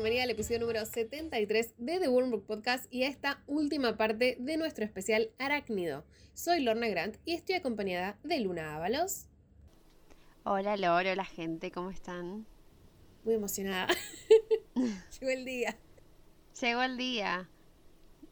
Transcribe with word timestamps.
bienvenida 0.00 0.22
al 0.22 0.30
episodio 0.30 0.60
número 0.60 0.86
73 0.86 1.74
de 1.76 1.98
The 1.98 2.08
Book 2.08 2.46
Podcast 2.46 2.86
y 2.90 3.02
a 3.02 3.08
esta 3.08 3.42
última 3.46 3.98
parte 3.98 4.38
de 4.40 4.56
nuestro 4.56 4.82
especial 4.82 5.30
Arácnido. 5.38 6.06
Soy 6.32 6.62
Lorna 6.62 6.88
Grant 6.88 7.18
y 7.26 7.34
estoy 7.34 7.56
acompañada 7.56 8.16
de 8.22 8.40
Luna 8.40 8.76
Ábalos. 8.76 9.26
Hola 10.44 10.78
Lor, 10.78 11.06
hola 11.06 11.26
gente, 11.26 11.70
¿cómo 11.70 11.90
están? 11.90 12.46
Muy 13.24 13.34
emocionada. 13.34 13.88
Llegó 15.20 15.32
el 15.32 15.44
día. 15.44 15.76
Llegó 16.62 16.80
el 16.80 16.96
día. 16.96 17.50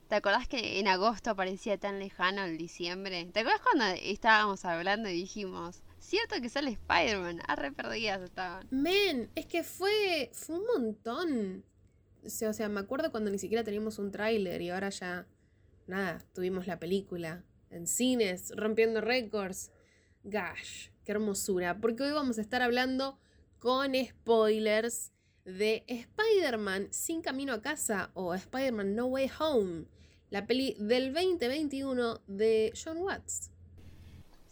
¿Te 0.08 0.14
acordás 0.14 0.48
que 0.48 0.80
en 0.80 0.88
agosto 0.88 1.36
parecía 1.36 1.76
tan 1.76 1.98
lejano 1.98 2.44
el 2.44 2.56
diciembre? 2.56 3.26
¿Te 3.26 3.40
acordás 3.40 3.60
cuando 3.60 3.84
estábamos 4.00 4.64
hablando 4.64 5.10
y 5.10 5.12
dijimos, 5.12 5.82
Cierto 5.98 6.40
que 6.40 6.48
sale 6.48 6.70
Spider-Man. 6.70 7.40
Ah, 7.46 7.56
re 7.56 7.72
perdidas 7.72 8.22
estaban. 8.22 8.66
Men, 8.70 9.30
es 9.34 9.46
que 9.46 9.62
fue. 9.62 10.30
fue 10.32 10.58
un 10.58 10.66
montón. 10.66 11.64
O 12.24 12.28
sea, 12.30 12.50
o 12.50 12.52
sea, 12.52 12.68
me 12.68 12.80
acuerdo 12.80 13.10
cuando 13.10 13.30
ni 13.30 13.38
siquiera 13.38 13.64
teníamos 13.64 13.98
un 13.98 14.10
tráiler 14.10 14.62
y 14.62 14.70
ahora 14.70 14.90
ya. 14.90 15.26
Nada, 15.86 16.24
tuvimos 16.34 16.66
la 16.66 16.78
película. 16.78 17.44
En 17.70 17.86
cines, 17.86 18.52
rompiendo 18.56 19.00
récords. 19.00 19.70
Gosh, 20.22 20.88
qué 21.04 21.12
hermosura. 21.12 21.80
Porque 21.80 22.02
hoy 22.02 22.12
vamos 22.12 22.38
a 22.38 22.42
estar 22.42 22.62
hablando 22.62 23.18
con 23.58 23.92
spoilers 23.94 25.12
de 25.44 25.84
Spider-Man 25.86 26.88
Sin 26.90 27.22
Camino 27.22 27.54
a 27.54 27.62
Casa 27.62 28.10
o 28.14 28.34
Spider-Man 28.34 28.94
No 28.94 29.06
Way 29.06 29.30
Home, 29.40 29.86
la 30.30 30.46
peli 30.46 30.76
del 30.78 31.12
2021 31.12 32.20
de 32.26 32.72
John 32.82 32.98
Watts. 32.98 33.50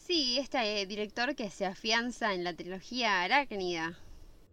Sí, 0.07 0.39
este 0.39 0.83
eh, 0.83 0.87
director 0.87 1.35
que 1.35 1.51
se 1.51 1.67
afianza 1.67 2.33
en 2.33 2.45
la 2.45 2.55
trilogía 2.55 3.23
Arácnida. 3.23 3.99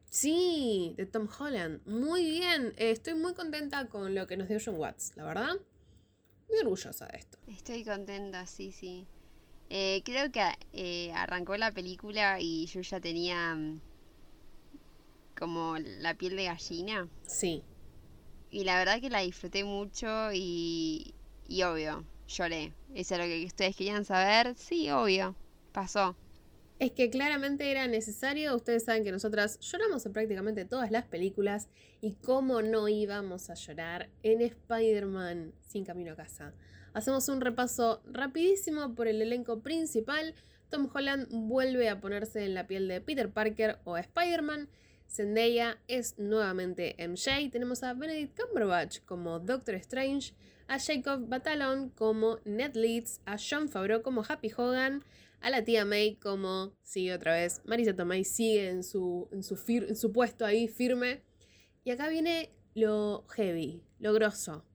Sí, 0.09 0.95
de 0.97 1.05
Tom 1.05 1.27
Holland. 1.27 1.85
Muy 1.85 2.25
bien. 2.25 2.73
Eh, 2.75 2.89
estoy 2.89 3.13
muy 3.13 3.35
contenta 3.35 3.85
con 3.85 4.15
lo 4.15 4.25
que 4.25 4.35
nos 4.35 4.47
dio 4.47 4.57
John 4.63 4.77
Watts, 4.77 5.15
la 5.15 5.25
verdad. 5.25 5.53
Muy 6.49 6.57
orgullosa 6.59 7.05
de 7.05 7.19
esto. 7.19 7.37
Estoy 7.45 7.85
contenta, 7.85 8.47
sí, 8.47 8.71
sí. 8.71 9.05
Eh, 9.69 10.01
creo 10.03 10.31
que 10.31 11.11
arrancó 11.13 11.55
la 11.55 11.71
película 11.71 12.39
y 12.39 12.65
yo 12.65 12.81
ya 12.81 12.99
tenía 12.99 13.53
mm, 13.53 13.79
como 15.38 15.77
la 15.77 16.15
piel 16.15 16.35
de 16.35 16.45
gallina. 16.45 17.07
Sí. 17.27 17.61
Y 18.49 18.63
la 18.63 18.79
verdad 18.79 18.99
que 18.99 19.11
la 19.11 19.19
disfruté 19.19 19.63
mucho 19.63 20.31
y, 20.33 21.13
y 21.47 21.61
obvio, 21.61 22.03
lloré. 22.27 22.73
¿Eso 22.95 23.13
es 23.13 23.21
lo 23.21 23.27
que 23.27 23.45
ustedes 23.45 23.75
querían 23.75 24.03
saber? 24.03 24.55
Sí, 24.55 24.89
obvio 24.89 25.35
pasó. 25.73 26.16
Es 26.79 26.91
que 26.91 27.09
claramente 27.09 27.69
era 27.69 27.88
necesario, 27.88 28.55
ustedes 28.55 28.83
saben 28.83 29.03
que 29.03 29.11
nosotras 29.11 29.59
lloramos 29.59 30.05
en 30.05 30.13
prácticamente 30.13 30.66
todas 30.66 30.91
las 30.91 31.05
películas 31.05 31.67
y 32.02 32.13
cómo 32.13 32.61
no 32.61 32.89
íbamos 32.89 33.49
a 33.49 33.53
llorar 33.53 34.09
en 34.23 34.41
Spider-Man 34.41 35.53
sin 35.61 35.85
camino 35.85 36.13
a 36.13 36.16
casa. 36.16 36.53
Hacemos 36.94 37.27
un 37.29 37.41
repaso 37.41 38.01
rapidísimo 38.05 38.95
por 38.95 39.07
el 39.07 39.21
elenco 39.21 39.61
principal. 39.61 40.35
Tom 40.69 40.89
Holland 40.94 41.27
vuelve 41.31 41.89
a 41.89 41.99
ponerse 41.99 42.44
en 42.45 42.53
la 42.53 42.67
piel 42.67 42.88
de 42.88 43.01
Peter 43.01 43.31
Parker 43.31 43.79
o 43.83 43.97
Spider-Man. 43.97 44.67
Zendaya 45.07 45.77
es 45.88 46.17
nuevamente 46.17 46.95
MJ. 46.99 47.49
Tenemos 47.51 47.83
a 47.83 47.94
Benedict 47.94 48.39
Cumberbatch 48.39 48.99
como 49.05 49.39
Doctor 49.39 49.75
Strange, 49.75 50.33
a 50.67 50.79
Jacob 50.79 51.27
Batalon 51.27 51.89
como 51.89 52.39
Ned 52.45 52.75
Leeds, 52.75 53.21
a 53.25 53.38
John 53.38 53.69
Favreau 53.69 54.01
como 54.01 54.23
Happy 54.27 54.51
Hogan, 54.55 55.03
a 55.44 55.49
la 55.49 55.66
tía 55.66 55.83
May 55.83 56.16
como, 56.16 56.73
sigue 56.83 57.13
otra 57.13 57.33
vez, 57.33 57.61
Marisa 57.66 57.94
Tomei 57.94 58.23
sigue 58.23 58.69
en 58.69 58.81
su, 58.81 59.27
en 59.33 59.44
su, 59.44 59.59
en 59.67 59.95
su 59.97 60.13
puesto 60.13 60.45
ahí 60.45 60.69
firme. 60.69 61.22
Y 61.84 61.91
acá 61.91 62.07
viene 62.07 62.50
lo 62.75 63.25
heavy, 63.28 63.84
lo 64.00 64.13
grosso, 64.13 64.66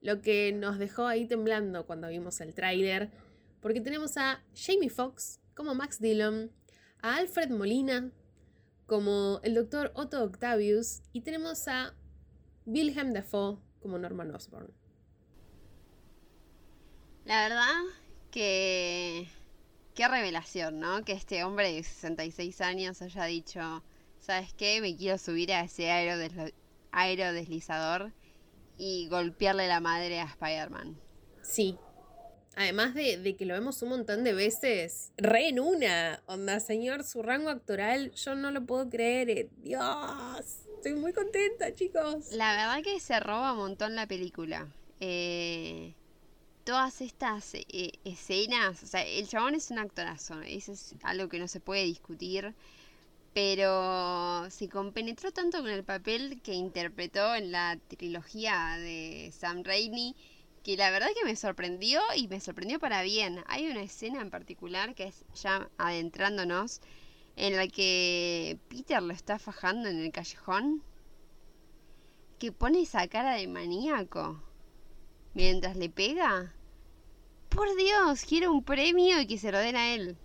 lo 0.00 0.20
que 0.20 0.52
nos 0.52 0.80
dejó 0.80 1.06
ahí 1.06 1.24
temblando 1.24 1.86
cuando 1.86 2.08
vimos 2.08 2.40
el 2.40 2.52
tráiler, 2.52 3.12
porque 3.60 3.80
tenemos 3.80 4.16
a 4.16 4.44
Jamie 4.56 4.90
Foxx 4.90 5.38
como 5.54 5.76
Max 5.76 6.00
Dillon, 6.00 6.50
a 7.00 7.16
Alfred 7.18 7.50
Molina 7.50 8.10
como 8.86 9.38
el 9.44 9.54
doctor 9.54 9.92
Otto 9.94 10.24
Octavius 10.24 11.02
y 11.12 11.20
tenemos 11.20 11.68
a 11.68 11.94
Wilhelm 12.66 13.12
Dafoe 13.12 13.58
como 13.78 13.98
Norman 13.98 14.34
Osborn. 14.34 14.72
La 17.24 17.48
verdad 17.48 17.84
que 18.32 19.28
qué 19.98 20.06
revelación, 20.06 20.78
¿no? 20.78 21.04
Que 21.04 21.10
este 21.10 21.42
hombre 21.42 21.72
de 21.72 21.82
66 21.82 22.60
años 22.60 23.02
haya 23.02 23.24
dicho, 23.24 23.82
¿sabes 24.20 24.54
qué? 24.54 24.80
Me 24.80 24.96
quiero 24.96 25.18
subir 25.18 25.52
a 25.52 25.62
ese 25.62 25.90
aerodeslizador 26.92 28.12
y 28.76 29.08
golpearle 29.08 29.66
la 29.66 29.80
madre 29.80 30.20
a 30.20 30.26
Spider-Man. 30.26 30.96
Sí. 31.42 31.76
Además 32.54 32.94
de, 32.94 33.34
que 33.36 33.44
lo 33.44 33.54
vemos 33.54 33.82
un 33.82 33.88
montón 33.88 34.22
de 34.22 34.34
veces, 34.34 35.10
re 35.16 35.48
en 35.48 35.58
una. 35.58 36.22
Onda, 36.26 36.60
señor, 36.60 37.02
su 37.02 37.24
rango 37.24 37.50
actoral, 37.50 38.12
yo 38.12 38.36
no 38.36 38.52
lo 38.52 38.64
puedo 38.64 38.88
creer. 38.88 39.30
Eh, 39.30 39.48
Dios, 39.64 40.60
estoy 40.76 40.94
muy 40.94 41.12
contenta, 41.12 41.74
chicos. 41.74 42.30
La 42.30 42.52
verdad 42.54 42.84
que 42.84 43.00
se 43.00 43.18
roba 43.18 43.50
un 43.52 43.58
montón 43.58 43.96
la 43.96 44.06
película. 44.06 44.68
Eh, 45.00 45.96
todas 46.68 47.00
estas 47.00 47.54
eh, 47.54 47.92
escenas, 48.04 48.82
o 48.82 48.86
sea, 48.86 49.02
el 49.02 49.26
chabón 49.26 49.54
es 49.54 49.70
un 49.70 49.78
actorazo, 49.78 50.42
eso 50.42 50.72
es 50.72 50.94
algo 51.02 51.26
que 51.30 51.38
no 51.38 51.48
se 51.48 51.60
puede 51.60 51.84
discutir, 51.84 52.54
pero 53.32 54.50
se 54.50 54.68
compenetró 54.68 55.32
tanto 55.32 55.60
con 55.60 55.70
el 55.70 55.82
papel 55.82 56.42
que 56.42 56.52
interpretó 56.52 57.34
en 57.34 57.52
la 57.52 57.78
trilogía 57.88 58.76
de 58.76 59.32
Sam 59.32 59.64
Raimi, 59.64 60.14
que 60.62 60.76
la 60.76 60.90
verdad 60.90 61.08
que 61.18 61.24
me 61.24 61.36
sorprendió 61.36 62.02
y 62.14 62.28
me 62.28 62.38
sorprendió 62.38 62.78
para 62.78 63.00
bien. 63.00 63.42
Hay 63.46 63.66
una 63.70 63.80
escena 63.80 64.20
en 64.20 64.28
particular 64.28 64.94
que 64.94 65.04
es 65.04 65.24
ya 65.40 65.70
adentrándonos, 65.78 66.82
en 67.36 67.56
la 67.56 67.66
que 67.66 68.58
Peter 68.68 69.02
lo 69.02 69.14
está 69.14 69.38
fajando 69.38 69.88
en 69.88 70.00
el 70.00 70.12
callejón, 70.12 70.82
que 72.38 72.52
pone 72.52 72.82
esa 72.82 73.08
cara 73.08 73.36
de 73.36 73.48
maníaco 73.48 74.42
mientras 75.32 75.74
le 75.74 75.88
pega 75.88 76.52
por 77.58 77.74
Dios, 77.74 78.24
quiero 78.24 78.52
un 78.52 78.62
premio 78.62 79.20
y 79.20 79.26
que 79.26 79.36
se 79.36 79.50
lo 79.50 79.58
den 79.58 79.74
a 79.74 79.92
él. 79.92 80.16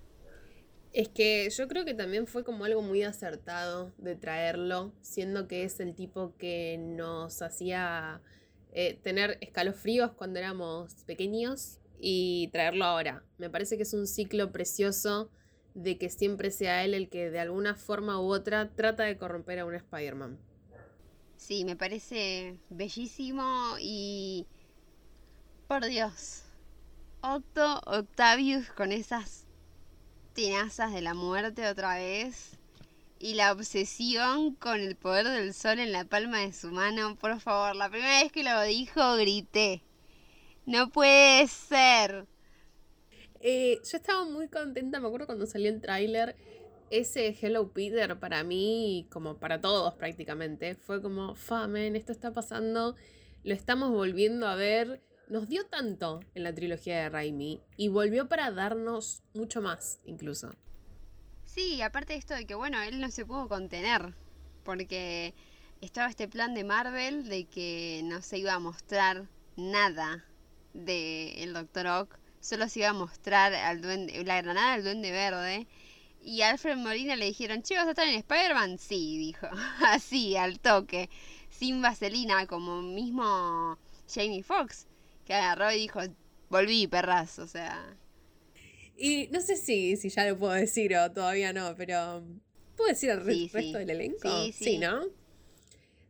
Es 0.91 1.09
que 1.09 1.49
yo 1.49 1.67
creo 1.67 1.83
que 1.83 1.95
también 1.95 2.27
fue 2.27 2.43
como 2.43 2.63
algo 2.63 2.83
muy 2.83 3.01
acertado 3.01 3.91
de 3.97 4.15
traerlo, 4.15 4.93
siendo 5.01 5.47
que 5.47 5.63
es 5.63 5.79
el 5.79 5.95
tipo 5.95 6.35
que 6.37 6.77
nos 6.77 7.41
hacía 7.41 8.21
eh, 8.71 8.99
tener 9.01 9.39
escalofríos 9.41 10.11
cuando 10.11 10.37
éramos 10.37 10.93
pequeños 11.07 11.79
y 11.99 12.49
traerlo 12.49 12.85
ahora. 12.85 13.23
Me 13.39 13.49
parece 13.49 13.77
que 13.77 13.83
es 13.83 13.95
un 13.95 14.05
ciclo 14.05 14.51
precioso 14.51 15.31
de 15.73 15.97
que 15.97 16.11
siempre 16.11 16.51
sea 16.51 16.85
él 16.85 16.93
el 16.93 17.09
que 17.09 17.31
de 17.31 17.39
alguna 17.39 17.73
forma 17.73 18.21
u 18.21 18.31
otra 18.31 18.69
trata 18.75 19.05
de 19.05 19.17
corromper 19.17 19.57
a 19.57 19.65
un 19.65 19.73
Spider-Man. 19.73 20.37
Sí, 21.37 21.65
me 21.65 21.75
parece 21.75 22.59
bellísimo 22.69 23.77
y... 23.79 24.45
Por 25.67 25.85
Dios, 25.85 26.42
Otto 27.25 27.79
Octavius 27.85 28.69
con 28.71 28.91
esas 28.91 29.45
tenazas 30.33 30.91
de 30.91 30.99
la 30.99 31.13
muerte 31.13 31.65
otra 31.69 31.95
vez. 31.95 32.57
Y 33.17 33.35
la 33.35 33.53
obsesión 33.53 34.55
con 34.55 34.81
el 34.81 34.97
poder 34.97 35.29
del 35.29 35.53
sol 35.53 35.79
en 35.79 35.93
la 35.93 36.03
palma 36.03 36.39
de 36.39 36.51
su 36.51 36.69
mano. 36.71 37.15
Por 37.15 37.39
favor, 37.39 37.77
la 37.77 37.89
primera 37.89 38.21
vez 38.21 38.29
que 38.33 38.43
lo 38.43 38.61
dijo 38.63 39.15
grité. 39.15 39.81
No 40.65 40.89
puede 40.89 41.47
ser. 41.47 42.25
Eh, 43.39 43.79
yo 43.89 43.97
estaba 43.97 44.25
muy 44.25 44.49
contenta, 44.49 44.99
me 44.99 45.07
acuerdo 45.07 45.25
cuando 45.25 45.45
salió 45.45 45.69
el 45.69 45.79
tráiler. 45.79 46.35
Ese 46.89 47.37
Hello 47.41 47.69
Peter 47.69 48.19
para 48.19 48.43
mí, 48.43 49.07
como 49.09 49.37
para 49.37 49.61
todos 49.61 49.93
prácticamente, 49.93 50.75
fue 50.75 51.01
como, 51.01 51.35
famen, 51.35 51.95
esto 51.95 52.11
está 52.11 52.33
pasando, 52.33 52.97
lo 53.45 53.53
estamos 53.53 53.91
volviendo 53.91 54.45
a 54.45 54.55
ver 54.55 55.01
nos 55.27 55.47
dio 55.47 55.65
tanto 55.65 56.19
en 56.35 56.43
la 56.43 56.53
trilogía 56.53 56.97
de 57.01 57.09
Raimi 57.09 57.61
y 57.77 57.87
volvió 57.87 58.27
para 58.27 58.51
darnos 58.51 59.23
mucho 59.33 59.61
más, 59.61 59.99
incluso. 60.05 60.55
Sí, 61.45 61.81
aparte 61.81 62.13
de 62.13 62.19
esto 62.19 62.33
de 62.33 62.45
que, 62.45 62.55
bueno, 62.55 62.81
él 62.81 62.99
no 62.99 63.09
se 63.11 63.25
pudo 63.25 63.47
contener, 63.47 64.13
porque 64.63 65.33
estaba 65.81 66.09
este 66.09 66.27
plan 66.27 66.53
de 66.53 66.63
Marvel 66.63 67.27
de 67.27 67.45
que 67.45 68.01
no 68.05 68.21
se 68.21 68.39
iba 68.39 68.53
a 68.53 68.59
mostrar 68.59 69.27
nada 69.55 70.25
de 70.73 71.43
el 71.43 71.53
Doctor 71.53 71.87
Ock, 71.87 72.17
solo 72.39 72.67
se 72.67 72.79
iba 72.79 72.89
a 72.89 72.93
mostrar 72.93 73.53
al 73.53 73.81
duende, 73.81 74.23
la 74.23 74.41
granada 74.41 74.73
del 74.73 74.83
duende 74.83 75.11
verde. 75.11 75.67
Y 76.25 76.41
Alfred 76.41 76.77
Molina 76.77 77.17
le 77.17 77.25
dijeron, 77.25 77.63
che, 77.63 77.75
¿vas 77.75 77.85
a 77.85 77.89
estar 77.89 78.07
en 78.07 78.15
Spider-Man? 78.15 78.77
Sí, 78.79 79.17
dijo, 79.17 79.47
así, 79.85 80.37
al 80.37 80.59
toque, 80.59 81.09
sin 81.49 81.81
vaselina, 81.81 82.47
como 82.47 82.81
mismo 82.81 83.77
Jamie 84.07 84.41
Foxx 84.41 84.87
que 85.25 85.33
agarró 85.33 85.71
y 85.71 85.79
dijo, 85.79 85.99
volví, 86.49 86.87
perras, 86.87 87.39
o 87.39 87.47
sea. 87.47 87.97
Y 88.95 89.27
no 89.31 89.41
sé 89.41 89.55
si, 89.55 89.97
si 89.97 90.09
ya 90.09 90.27
lo 90.27 90.37
puedo 90.37 90.53
decir 90.53 90.95
o 90.95 91.11
todavía 91.11 91.51
no, 91.53 91.75
pero 91.75 92.23
¿puedo 92.75 92.89
decir 92.89 93.09
el 93.09 93.23
resto 93.23 93.77
del 93.77 93.89
elenco? 93.89 94.43
Sí, 94.45 94.51
sí. 94.51 94.77
¿no? 94.77 95.01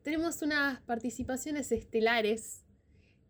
tenemos 0.04 0.42
unas 0.42 0.81
participaciones 0.81 1.71
estelares. 1.71 2.60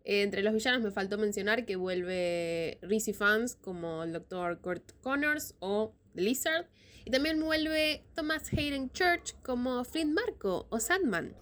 Entre 0.03 0.41
los 0.41 0.53
villanos 0.53 0.81
me 0.81 0.91
faltó 0.91 1.17
mencionar 1.17 1.65
que 1.65 1.77
vuelve 1.77 2.77
Reese 2.81 3.13
Fans 3.13 3.55
como 3.55 4.03
el 4.03 4.11
Dr. 4.11 4.59
Kurt 4.59 4.91
Connors 5.01 5.55
o 5.59 5.93
The 6.15 6.21
Lizard. 6.21 6.65
Y 7.05 7.11
también 7.11 7.39
vuelve 7.39 8.03
Thomas 8.15 8.51
Hayden 8.51 8.91
Church 8.91 9.35
como 9.43 9.83
Flint 9.85 10.13
Marco 10.13 10.67
o 10.69 10.79
Sandman. 10.79 11.35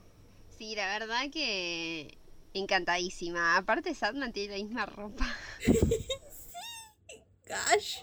Sí, 0.57 0.75
la 0.75 0.99
verdad 0.99 1.31
que 1.31 2.17
encantadísima. 2.53 3.57
Aparte 3.57 3.93
Sandman 3.95 4.33
tiene 4.33 4.57
la 4.57 4.63
misma 4.63 4.85
ropa. 4.85 5.25
sí, 5.59 5.73
gosh. 7.47 7.97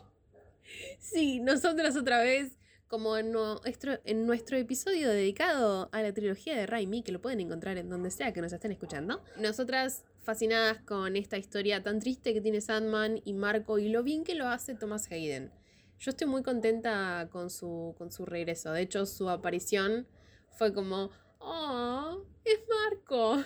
Sí, 1.01 1.41
nosotros 1.41 1.97
otra 1.97 2.21
vez 2.23 2.59
como 2.89 3.19
en 3.19 3.33
nuestro, 3.33 3.99
en 4.05 4.27
nuestro 4.27 4.57
episodio 4.57 5.11
dedicado 5.11 5.91
a 5.93 6.03
la 6.03 6.13
trilogía 6.13 6.57
de 6.57 6.67
Raimi, 6.67 7.03
que 7.03 7.13
lo 7.13 7.21
pueden 7.21 7.41
encontrar 7.41 7.77
en 7.77 7.91
donde 7.91 8.11
sea 8.11 8.33
que 8.33 8.41
nos 8.41 8.53
estén 8.53 8.73
escuchando. 8.73 9.23
Nosotras 9.37 10.05
fascinadas 10.23 10.79
con 10.83 11.17
esta 11.17 11.37
historia 11.37 11.83
tan 11.83 12.01
triste 12.01 12.33
que 12.33 12.41
tiene 12.41 12.61
Sandman 12.61 13.21
y 13.25 13.35
Marco 13.35 13.79
y 13.79 13.89
lo 13.89 14.03
bien 14.03 14.25
que 14.25 14.35
lo 14.35 14.49
hace 14.49 14.75
Thomas 14.75 15.11
Hayden. 15.11 15.53
Yo 15.99 16.11
estoy 16.11 16.29
muy 16.29 16.43
contenta 16.43 17.29
con 17.31 17.51
su, 17.51 17.95
con 17.99 18.11
su 18.11 18.25
regreso. 18.25 18.73
De 18.73 18.83
hecho, 18.83 19.05
su 19.05 19.29
aparición 19.29 20.07
fue 20.51 20.73
como, 20.73 21.11
¡Oh! 21.41 22.25
¡Es 22.45 22.61
Marco! 22.69 23.43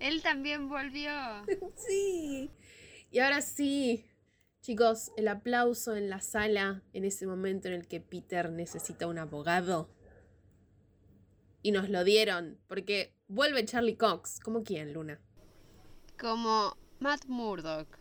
Él 0.00 0.22
también 0.22 0.68
volvió. 0.68 1.12
sí. 1.76 2.50
Y 3.10 3.18
ahora 3.18 3.42
sí, 3.42 4.04
Chicos, 4.62 5.10
el 5.16 5.26
aplauso 5.26 5.96
en 5.96 6.08
la 6.08 6.20
sala 6.20 6.84
en 6.92 7.04
ese 7.04 7.26
momento 7.26 7.66
en 7.66 7.74
el 7.74 7.88
que 7.88 8.00
Peter 8.00 8.48
necesita 8.52 9.08
un 9.08 9.18
abogado. 9.18 9.90
Y 11.62 11.72
nos 11.72 11.88
lo 11.88 12.04
dieron, 12.04 12.60
porque 12.68 13.12
vuelve 13.26 13.64
Charlie 13.64 13.96
Cox. 13.96 14.38
¿Como 14.38 14.62
quién, 14.62 14.92
Luna? 14.92 15.20
Como 16.16 16.76
Matt 17.00 17.24
Murdock, 17.26 17.98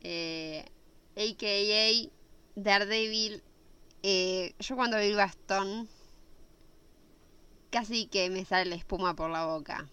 eh, 0.00 0.66
a.k.a. 1.16 2.10
Daredevil. 2.56 3.42
Eh, 4.02 4.54
yo 4.58 4.76
cuando 4.76 4.98
vi 4.98 5.06
el 5.06 5.16
bastón, 5.16 5.88
casi 7.70 8.06
que 8.06 8.28
me 8.28 8.44
sale 8.44 8.68
la 8.68 8.76
espuma 8.76 9.16
por 9.16 9.30
la 9.30 9.46
boca. 9.46 9.88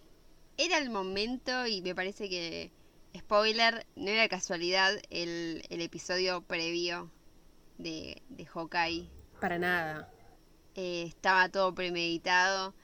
Era 0.62 0.78
el 0.78 0.90
momento 0.90 1.66
y 1.68 1.82
me 1.82 1.96
parece 1.96 2.28
que 2.28 2.74
Spoiler, 3.18 3.88
no 3.96 4.10
era 4.10 4.28
casualidad 4.28 4.92
el, 5.10 5.64
episodio 5.70 6.42
previo 6.42 7.10
de, 7.78 8.22
de 8.28 8.46
Hawkeye. 8.46 9.10
Para 9.40 9.58
nada. 9.58 10.12
Eh, 10.76 11.06
estaba 11.08 11.48
todo 11.48 11.74
premeditado. 11.74 12.76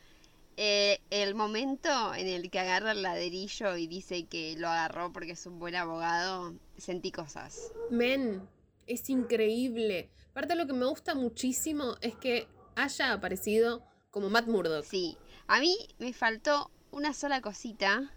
Eh, 0.56 1.02
el 1.10 1.36
momento 1.36 2.16
en 2.16 2.28
el 2.28 2.50
que 2.50 2.60
agarra 2.60 2.94
el 2.94 3.02
ladrillo 3.02 3.76
y 3.76 3.88
dice 3.88 4.26
que 4.26 4.56
lo 4.58 4.70
agarró 4.70 5.12
porque 5.12 5.34
es 5.34 5.46
un 5.46 5.60
buen 5.60 5.76
abogado, 5.76 6.56
sentí 6.78 7.12
cosas. 7.12 7.74
Men, 7.92 8.48
es 8.88 9.10
increíble. 9.10 10.10
Parte 10.32 10.54
de 10.54 10.56
lo 10.56 10.66
que 10.66 10.72
me 10.72 10.86
gusta 10.86 11.14
muchísimo 11.14 11.98
es 12.00 12.16
que 12.16 12.48
haya 12.78 13.12
aparecido 13.12 13.84
como 14.12 14.30
Matt 14.30 14.48
Murdock. 14.48 14.86
Sí, 14.86 15.18
a 15.48 15.60
mí 15.60 15.76
me 16.00 16.14
faltó 16.14 16.72
una 16.96 17.14
sola 17.14 17.42
cosita 17.42 18.10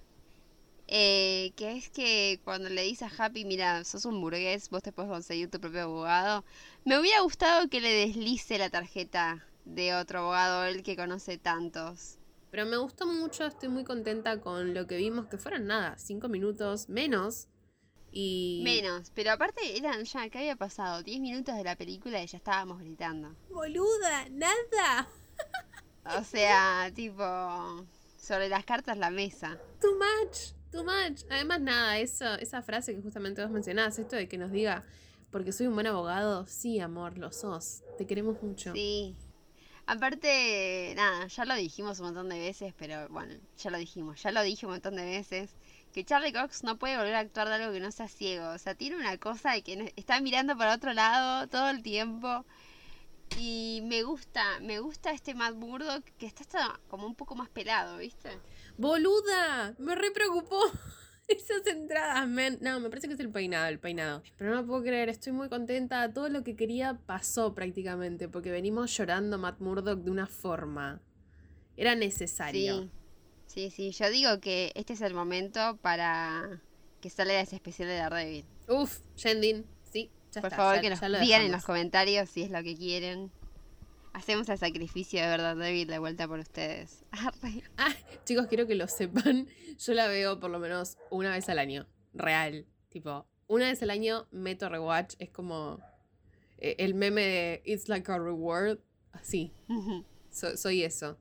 eh, 0.87 1.53
que 1.57 1.77
es 1.77 1.91
que 1.91 2.41
cuando 2.45 2.71
le 2.71 2.83
dice 2.83 3.05
a 3.05 3.11
Happy, 3.19 3.45
mira, 3.45 3.83
sos 3.83 4.05
un 4.05 4.21
burgués, 4.21 4.71
vos 4.71 4.85
te 4.85 4.93
puedes 4.93 5.11
conseguir 5.11 5.51
tu 5.51 5.61
propio 5.61 5.83
abogado, 5.83 6.45
me 6.85 6.99
hubiera 6.99 7.21
gustado 7.21 7.69
que 7.69 7.81
le 7.81 7.91
deslice 7.91 8.57
la 8.57 8.71
tarjeta 8.71 9.45
de 9.65 9.95
otro 9.95 10.21
abogado, 10.21 10.65
él 10.65 10.85
que 10.85 10.97
conoce 10.97 11.39
tantos. 11.39 12.19
Pero 12.53 12.67
me 12.67 12.77
gustó 12.77 13.07
mucho, 13.07 13.45
estoy 13.45 13.69
muy 13.69 13.83
contenta 13.83 14.41
con 14.41 14.73
lo 14.73 14.87
que 14.87 14.97
vimos, 14.97 15.27
que 15.27 15.39
fueron 15.39 15.67
nada, 15.67 15.99
cinco 15.99 16.29
minutos 16.29 16.89
menos. 16.89 17.49
Y... 18.13 18.63
Menos, 18.65 19.11
pero 19.13 19.33
aparte 19.33 19.77
eran 19.77 20.05
ya, 20.05 20.31
¿qué 20.31 20.39
había 20.39 20.57
pasado? 20.57 21.03
Diez 21.03 21.21
minutos 21.21 21.57
de 21.57 21.65
la 21.65 21.75
película 21.75 22.23
y 22.23 22.27
ya 22.29 22.39
estábamos 22.39 22.79
gritando. 22.79 23.35
Boluda, 23.51 24.29
nada. 24.31 25.09
o 26.19 26.25
sea, 26.25 26.91
tipo, 26.95 27.85
sobre 28.29 28.51
las 28.51 28.65
cartas 28.67 28.99
la 28.99 29.11
mesa. 29.11 29.59
Too 29.81 29.95
much. 29.95 30.53
Too 30.71 30.85
much. 30.85 31.23
Además, 31.31 31.63
nada, 31.63 31.99
esa, 31.99 32.37
esa 32.37 32.61
frase 32.61 32.95
que 32.95 33.01
justamente 33.01 33.43
vos 33.43 33.51
mencionás, 33.51 33.99
esto 33.99 34.17
de 34.17 34.29
que 34.29 34.37
nos 34.37 34.53
diga, 34.53 34.85
porque 35.31 35.51
soy 35.51 35.67
un 35.67 35.75
buen 35.75 35.87
abogado, 35.87 36.47
sí, 36.47 36.79
amor, 36.79 37.17
lo 37.17 37.33
sos. 37.33 37.83
Te 37.97 38.07
queremos 38.07 38.43
mucho. 38.43 38.75
Sí. 38.75 39.17
Aparte, 39.87 40.93
nada, 40.95 41.27
ya 41.29 41.47
lo 41.47 41.55
dijimos 41.55 42.01
un 42.01 42.07
montón 42.07 42.29
de 42.29 42.39
veces, 42.39 42.75
pero 42.77 43.09
bueno, 43.09 43.35
ya 43.57 43.71
lo 43.71 43.79
dijimos, 43.79 44.23
ya 44.23 44.31
lo 44.31 44.43
dije 44.43 44.67
un 44.67 44.73
montón 44.73 44.97
de 44.97 45.07
veces, 45.07 45.57
que 45.95 46.05
Charlie 46.05 46.35
Cox 46.35 46.65
no 46.65 46.79
puede 46.79 46.99
volver 46.99 47.15
a 47.15 47.21
actuar 47.21 47.49
de 47.49 47.55
algo 47.55 47.73
que 47.73 47.81
no 47.81 47.91
sea 47.91 48.09
ciego. 48.09 48.51
O 48.51 48.59
sea, 48.59 48.75
tiene 48.75 48.97
una 48.97 49.17
cosa 49.17 49.53
de 49.53 49.63
que 49.63 49.95
está 49.97 50.21
mirando 50.21 50.55
para 50.59 50.75
otro 50.75 50.93
lado 50.93 51.49
todo 51.49 51.71
el 51.71 51.83
tiempo. 51.83 52.45
Y 53.37 53.81
me 53.85 54.03
gusta, 54.03 54.61
me 54.61 54.81
gusta 54.81 55.11
este 55.11 55.35
Matt 55.35 55.55
Murdock 55.55 56.05
que 56.19 56.27
está 56.27 56.81
como 56.89 57.07
un 57.07 57.15
poco 57.15 57.35
más 57.35 57.49
pelado, 57.49 57.99
¿viste? 57.99 58.31
Boluda, 58.77 59.75
me 59.79 59.95
re 59.95 60.11
preocupó. 60.11 60.61
Esas 61.29 61.67
entradas, 61.67 62.27
man. 62.27 62.57
No, 62.63 62.81
me 62.81 62.89
parece 62.89 63.07
que 63.07 63.15
es 63.15 63.21
el 63.21 63.31
peinado, 63.31 63.67
el 63.69 63.79
peinado. 63.79 64.23
Pero 64.39 64.55
no 64.55 64.67
puedo 64.67 64.83
creer, 64.83 65.11
estoy 65.11 65.33
muy 65.33 65.51
contenta. 65.51 66.11
Todo 66.13 66.31
lo 66.31 66.43
que 66.43 66.57
quería 66.57 66.99
pasó 67.05 67.55
prácticamente, 67.55 68.29
porque 68.29 68.51
venimos 68.51 68.97
llorando 68.97 69.37
Matt 69.37 69.61
Murdock 69.61 70.01
de 70.01 70.11
una 70.11 70.27
forma. 70.27 71.03
Era 71.77 71.95
necesario. 71.95 72.91
Sí, 73.47 73.71
sí, 73.71 73.71
sí. 73.71 73.91
Yo 73.93 74.11
digo 74.11 74.41
que 74.41 74.73
este 74.75 74.95
es 74.95 75.03
el 75.03 75.13
momento 75.13 75.79
para 75.83 76.63
que 77.01 77.11
salga 77.11 77.41
ese 77.41 77.57
especial 77.57 77.89
de 77.89 77.97
Daredevil. 77.97 78.45
Uf, 78.69 79.01
Jendin, 79.17 79.65
sí, 79.65 79.78
ya 80.33 80.41
Por 80.41 80.51
favor, 80.51 80.81
que 80.81 80.91
nos 80.91 81.01
digan 81.01 81.43
en 81.43 81.53
los 81.53 81.65
comentarios 81.65 82.29
si 82.29 82.43
es 82.43 82.51
lo 82.51 82.63
que 82.63 82.77
quieren. 82.77 83.31
Hacemos 84.13 84.49
el 84.49 84.59
sacrificio 84.59 85.21
de 85.21 85.29
verdad, 85.29 85.57
David, 85.57 85.89
de 85.89 85.99
vuelta 85.99 86.27
por 86.27 86.39
ustedes. 86.39 87.05
ah, 87.77 87.95
chicos, 88.25 88.47
quiero 88.47 88.67
que 88.67 88.75
lo 88.75 88.89
sepan. 88.89 89.47
Yo 89.79 89.95
la 89.95 90.09
veo 90.09 90.41
por 90.41 90.51
lo 90.51 90.59
menos 90.59 90.97
una 91.11 91.31
vez 91.31 91.49
al 91.49 91.59
año. 91.59 91.87
Real. 92.15 92.67
Tipo, 92.89 93.27
una 93.47 93.67
vez 93.67 93.83
al 93.83 93.91
año 93.91 94.27
meto 94.31 94.69
rewatch. 94.69 95.15
Es 95.19 95.31
como 95.31 95.81
eh, 96.59 96.77
el 96.79 96.95
meme 96.95 97.23
de 97.23 97.63
It's 97.65 97.89
like 97.89 98.11
a 98.11 98.19
reward. 98.19 98.79
Así. 99.13 99.53
soy 100.31 100.83
eso. 100.83 101.19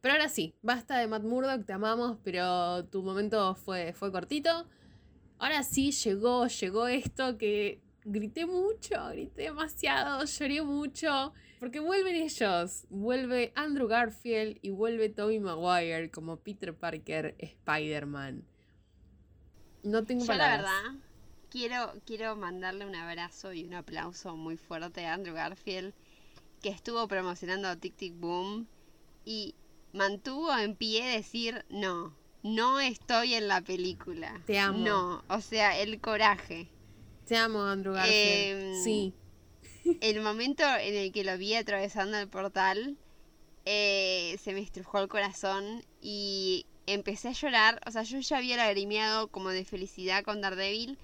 Pero 0.00 0.14
ahora 0.14 0.28
sí, 0.28 0.56
basta 0.62 0.98
de 0.98 1.06
Matt 1.06 1.22
Murdock, 1.22 1.64
te 1.64 1.72
amamos, 1.72 2.18
pero 2.24 2.84
tu 2.86 3.02
momento 3.02 3.54
fue, 3.54 3.92
fue 3.92 4.10
cortito. 4.10 4.66
Ahora 5.38 5.62
sí 5.62 5.92
llegó, 5.92 6.46
llegó 6.48 6.88
esto 6.88 7.38
que 7.38 7.80
grité 8.04 8.46
mucho, 8.46 9.08
grité 9.10 9.42
demasiado, 9.42 10.24
lloré 10.24 10.62
mucho. 10.62 11.32
Porque 11.60 11.80
vuelven 11.80 12.16
ellos, 12.16 12.86
vuelve 12.90 13.52
Andrew 13.54 13.86
Garfield 13.86 14.58
y 14.62 14.70
vuelve 14.70 15.08
Tobey 15.08 15.38
Maguire 15.38 16.10
como 16.10 16.38
Peter 16.38 16.74
Parker 16.74 17.36
Spider-Man. 17.38 18.44
No 19.84 20.04
tengo 20.04 20.24
Yo 20.24 20.34
la 20.34 20.56
verdad 20.56 20.94
quiero, 21.52 21.92
quiero 22.06 22.34
mandarle 22.34 22.86
un 22.86 22.94
abrazo 22.94 23.52
y 23.52 23.64
un 23.64 23.74
aplauso 23.74 24.36
muy 24.36 24.56
fuerte 24.56 25.04
a 25.04 25.12
Andrew 25.12 25.34
Garfield 25.34 25.92
que 26.62 26.70
estuvo 26.70 27.06
promocionando 27.08 27.76
Tic 27.76 27.94
Tic 27.96 28.18
Boom 28.18 28.66
y 29.24 29.54
mantuvo 29.92 30.56
en 30.56 30.74
pie 30.74 31.04
decir 31.04 31.64
no, 31.68 32.16
no 32.42 32.80
estoy 32.80 33.34
en 33.34 33.48
la 33.48 33.60
película. 33.60 34.40
Te 34.46 34.58
amo. 34.58 34.78
No, 34.78 35.24
o 35.28 35.40
sea, 35.40 35.78
el 35.78 36.00
coraje. 36.00 36.68
Te 37.26 37.36
amo, 37.36 37.62
Andrew 37.62 37.94
Garfield. 37.94 38.74
Em, 38.74 38.84
sí 38.84 39.14
el 40.00 40.20
momento 40.20 40.64
en 40.80 40.94
el 40.94 41.12
que 41.12 41.24
lo 41.24 41.36
vi 41.38 41.54
atravesando 41.54 42.18
el 42.18 42.28
portal, 42.28 42.96
eh, 43.64 44.36
se 44.42 44.52
me 44.52 44.60
estrujó 44.60 45.00
el 45.00 45.08
corazón 45.08 45.84
y 46.00 46.66
empecé 46.86 47.28
a 47.28 47.32
llorar. 47.32 47.80
O 47.86 47.90
sea, 47.90 48.02
yo 48.02 48.18
ya 48.20 48.38
había 48.38 48.56
lagrimeado 48.56 49.28
como 49.28 49.50
de 49.50 49.64
felicidad 49.64 50.24
con 50.24 50.40
Daredevil, 50.40 50.98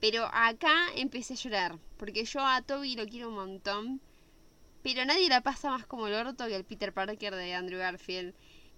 pero 0.00 0.28
acá 0.32 0.74
empecé 0.96 1.34
a 1.34 1.36
llorar, 1.36 1.78
porque 1.96 2.24
yo 2.24 2.40
a 2.40 2.62
Toby 2.62 2.96
lo 2.96 3.06
quiero 3.06 3.28
un 3.28 3.36
montón, 3.36 4.00
pero 4.82 5.04
nadie 5.04 5.28
la 5.28 5.42
pasa 5.42 5.70
más 5.70 5.86
como 5.86 6.08
el 6.08 6.14
orto 6.14 6.46
que 6.46 6.56
el 6.56 6.64
Peter 6.64 6.92
Parker 6.92 7.34
de 7.34 7.54
Andrew 7.54 7.78
Garfield. 7.78 8.34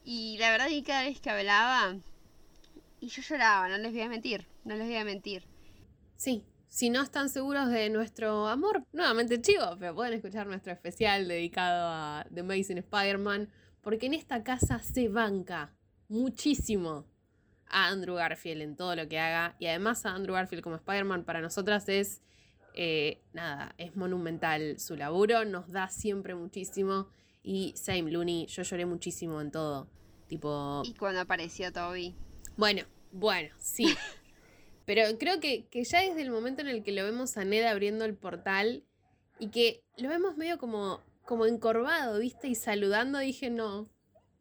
Y 0.07 0.37
la 0.38 0.50
verdad 0.50 0.69
es 0.69 0.75
que 0.75 0.83
cada 0.83 1.05
vez 1.05 1.19
que 1.19 1.31
hablaba, 1.31 1.97
y 3.00 3.09
yo 3.09 3.23
lloraba, 3.23 3.69
no 3.69 3.79
les 3.79 3.93
voy 3.93 4.03
a 4.03 4.09
mentir, 4.09 4.47
no 4.64 4.75
les 4.75 4.87
voy 4.87 4.97
a 4.97 5.05
mentir. 5.05 5.45
Sí, 6.17 6.45
si 6.75 6.90
no 6.90 7.02
están 7.02 7.28
seguros 7.28 7.69
de 7.69 7.88
nuestro 7.88 8.49
amor, 8.49 8.85
nuevamente 8.93 9.40
chicos, 9.40 9.76
pero 9.78 9.95
pueden 9.95 10.12
escuchar 10.12 10.49
nuestro 10.49 10.73
especial 10.73 11.28
dedicado 11.28 11.87
a 11.87 12.26
The 12.35 12.40
Amazing 12.40 12.78
Spider-Man, 12.78 13.49
porque 13.81 14.07
en 14.07 14.14
esta 14.14 14.43
casa 14.43 14.81
se 14.81 15.09
banca 15.09 15.73
muchísimo 16.09 17.07
a 17.69 17.87
Andrew 17.87 18.16
Garfield 18.16 18.61
en 18.62 18.75
todo 18.75 18.97
lo 18.97 19.09
que 19.09 19.21
haga, 19.21 19.54
y 19.61 19.66
además 19.66 20.04
a 20.04 20.16
Andrew 20.16 20.35
Garfield 20.35 20.64
como 20.64 20.75
Spider-Man 20.75 21.23
para 21.23 21.40
nosotras 21.40 21.88
es, 21.88 22.23
eh, 22.75 23.23
nada, 23.33 23.76
es 23.78 23.95
monumental 23.95 24.81
su 24.81 24.97
laburo, 24.97 25.45
nos 25.45 25.71
da 25.71 25.88
siempre 25.90 26.35
muchísimo, 26.35 27.07
y 27.45 27.73
same 27.76 28.11
Looney, 28.11 28.49
yo 28.49 28.64
lloré 28.64 28.85
muchísimo 28.85 29.40
en 29.40 29.52
todo. 29.52 29.87
Tipo. 30.26 30.83
Y 30.85 30.95
cuando 30.95 31.21
apareció 31.21 31.73
Toby. 31.73 32.16
Bueno, 32.57 32.83
bueno, 33.12 33.54
sí. 33.61 33.95
Pero 34.85 35.03
creo 35.19 35.41
que, 35.41 35.67
que 35.69 35.85
ya 35.85 36.00
desde 36.00 36.23
el 36.23 36.31
momento 36.31 36.62
en 36.62 36.69
el 36.69 36.83
que 36.83 36.93
lo 36.93 37.05
vemos 37.05 37.37
a 37.37 37.45
Ned 37.45 37.64
abriendo 37.64 38.05
el 38.05 38.14
portal 38.14 38.85
y 39.38 39.49
que 39.49 39.83
lo 39.97 40.09
vemos 40.09 40.37
medio 40.37 40.59
como, 40.59 41.03
como 41.25 41.47
encorvado, 41.47 42.19
¿viste? 42.19 42.49
Y 42.49 42.55
saludando, 42.55 43.19
dije, 43.19 43.50
no, 43.50 43.88